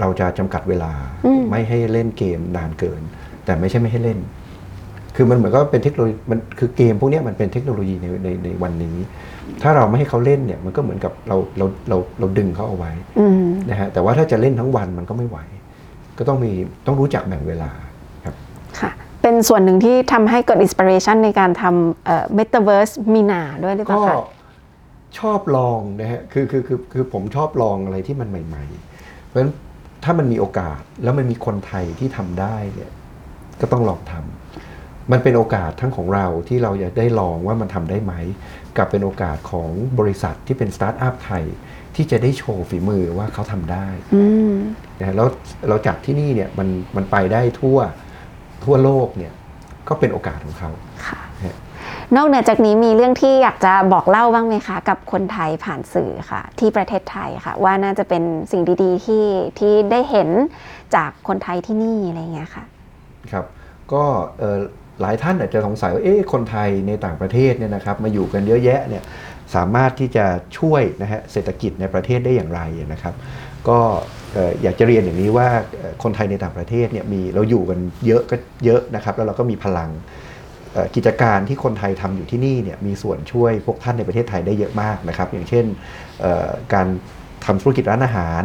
[0.00, 0.92] เราจะจำกัดเวลา
[1.26, 3.02] อืมไม่ให้เล่นเกมนานเกิน
[3.44, 4.18] แต่ไม่ใช่ไม่ให้เล่น
[5.16, 8.96] คือมันเหมือนก็เป็นเทคโนโลยีมันคือเกมพวกเนี้ยมันเป็นเทคโนโลยีในในในวันนี้
[9.62, 15.38] ถ้าเราไม่ให้เขาเล่นเนี่ยมันก็เหมือนกับเราเราเราเราดึงเขาเอาไว้อืมนะฮะแต่ว่าถ้าจะเล่นทั้งวันมันก็ไม่ไหว
[16.18, 16.52] ก็ต้องมี
[16.86, 17.70] ต้องรู้จักแบ่งเวลา
[18.24, 18.34] ครับ
[18.80, 18.90] ค่ะ
[19.22, 24.16] เป็นส่วนหนึ่งที่ทำให้เกิด inspiration ในการทำเอ่อ Metaverse มีนาด้วยหรือเปก็ล่าคะ
[25.18, 28.64] ชอบลองนะฮะคือคือคือคือผมชอบลองอะไรที่มันใหม่
[28.96, 29.52] ๆ เพราะฉะนั้น
[30.04, 32.90] ถ้ามันมีโอกาสแล้วมันมีคนไทยที่ทำได้เนี่ย
[33.60, 38.12] ก็ต้องลองทำมันเป็นโอกาสทั้งของเราที่เราอยากได้ลองว่ามันทำได้ไหม
[38.76, 41.44] กับเป็นโอกาสของบริษัทที่เป็นสตาร์ทอัพไทย
[41.94, 44.54] ที่จะได้โชว์ฝีมือว่าเขาทำได้อืม
[44.98, 45.28] นะฮะแล้ว
[45.68, 47.78] เราจัดที่นี่เนี่ยมันมันไปได้ทั่ว
[48.64, 49.32] ทั่วโลกเนี่ย
[49.88, 50.70] ก็เป็นโอกาสของเขา
[51.06, 51.56] ค่ะฮะ
[52.16, 59.26] นอกเหนือจากนี้มีเรื่องที่อยากจะบอกเล่าบ้างไหมคะ กับคนไทยผ่านสื่อค่ะ ที่ประเทศไทยค่ะ ว่าน่าจะเป็นสิ่งดีๆที่
[59.58, 60.28] ที่ได้เห็น
[60.96, 62.64] จากคนไทยที่นี่อะไรเงี้ยค่ะ
[63.32, 63.46] ครับ
[63.92, 64.04] ก็
[64.38, 64.58] เอ่อ
[65.02, 69.02] หลายท่านอาจจะสงสัยว่าเอ๊ะคนไทยในต่างประเทศเนี่ยนะครับมาอยู่กันเยอะแยะเนี่ย
[69.54, 70.26] สามารถที่จะ
[70.58, 72.60] ช่วยนะฮะเศรษฐกิจในประเทศได้อย่างไร
[72.92, 73.14] นะครับ
[73.68, 73.78] ก็
[74.62, 75.48] อยากจะเรียนอย่างนี้ว่า
[76.02, 79.90] คนไทยในต่างประเทศเนี่ยมีเราอยู่กันเยอะก็เยอะนะครับแล้วเราก็มีพลัง
[80.94, 85.64] กิจการที่คนไทยทำอยู่ที่นี่เนี่ยมีส่วนช่วยพวกท่านในประเทศไทยได้เยอะมากนะครับ อย่างเช่น
[86.74, 86.86] การ
[87.46, 88.42] ทำธุรกิจร้านอาหาร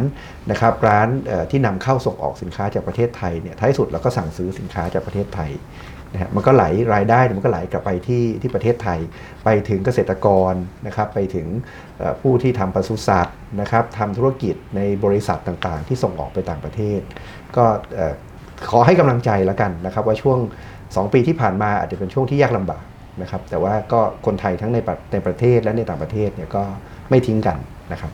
[0.50, 1.08] นะครับร้าน
[1.50, 5.50] ที่นำเข้าส่งออกสินค้าจากประเทศไทยเนี่ยท้ายสุดเราก็สั่งซื้อสินค้าจากประเทศไทย
[6.12, 8.98] นะฮะมันก็ไหลรายได้เนี่ยมันก็ไหลกลับไปที่ที่ประเทศไทย
[9.44, 10.52] ไปถึงเกษตรกร
[10.86, 11.46] นะครับไปถึง
[12.20, 17.00] ผู้ที่ทำปศุสัตว์นะครับทำธุรกิจในบริษัทต่างๆ ที่ส่งออกไปต่างประเทศ
[17.56, 17.64] ก็
[18.70, 20.38] ขอให้กำลังใจแล้วกันนะครับว่าช่วง
[20.76, 22.82] 2 ปีที่ผ่านมาอาจจะเป็นช่วงที่ยากลำบาก
[23.22, 24.78] นะครับแต่ว่าก็คนไทยทั้งใน
[25.12, 26.62] ในประเทศและในต่างประเทศเนี่ยก็
[27.10, 27.56] ไม่ทิ้งกัน
[27.92, 28.12] นะครับ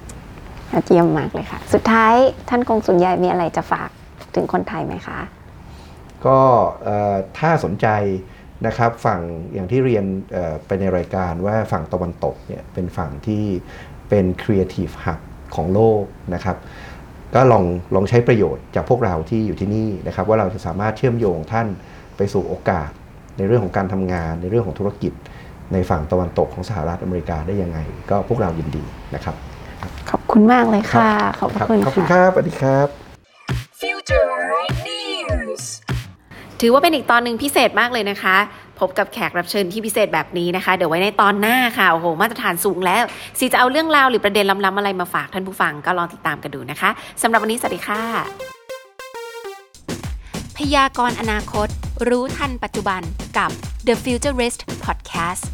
[0.72, 2.14] อดเยี่ยมมากเลยค่ะ สุดท้าย
[2.48, 3.90] ท่านกงสุนใหญ่มีอะไรจะฝาก
[4.34, 5.18] ถึงคนไทยไหมคะ
[6.26, 6.38] ก็
[6.84, 7.88] เอ่อถ้าสนใจ
[8.66, 9.20] นะครับฝั่ง
[9.54, 13.44] อย่างที่เรียนเอ่อไปในรายการว่าฝั่งตะวันตกเนี่ยเป็นฝั่งที่
[14.08, 15.20] เป็น Creative Hub
[15.54, 16.02] ของโลก
[16.34, 16.56] นะครับ
[17.34, 21.66] ก็ลองลองใช้ประโยชน์จากพวกเราที่อยู่ที่นี่นะครับว่าเราจะสามารถเชื่อมโยงท่าน
[22.16, 22.90] ไปสู่โอกาส
[23.38, 25.12] ในเรื่องของการทำงาน ในเรื่องของธุรกิจ
[25.72, 27.78] ในฝั่งตะวันตกของสหรัฐอเมริกาได้ยังไง
[28.10, 28.84] ก็พวกเรายินดี
[29.14, 29.34] นะครับ
[30.10, 33.03] ขอบคุณมากเลยค่ะ ขอบพคระรับคุณขอบคุณค่ะครับสวัสดีครับ
[36.66, 38.36] ถือว่าเป็นอีกตอนหนึ่งพิเศษมากเลยนะคะ
[38.80, 43.04] พบกับแขกรับเชิญที่พิเศษแบบนี้นะคะ เดี๋ยวไว้ในตอนหน้าค่ะ โอ้โห มาตรฐานสูงแล้ว
[43.38, 46.90] ซีจะเอาเรื่องราวหรือประเด็นล้ำๆอะไรมาฝากท่านผู้ฟังก็ลองติดตามกันดูนะคะ
[47.22, 48.00] สำหรับวันนี้สวัสดีค่ะ
[50.56, 51.68] พยากรณ์อนาคต
[52.08, 53.02] รู้ทันปัจจุบัน
[53.38, 53.50] กับ
[53.86, 55.44] The Futurist Podcast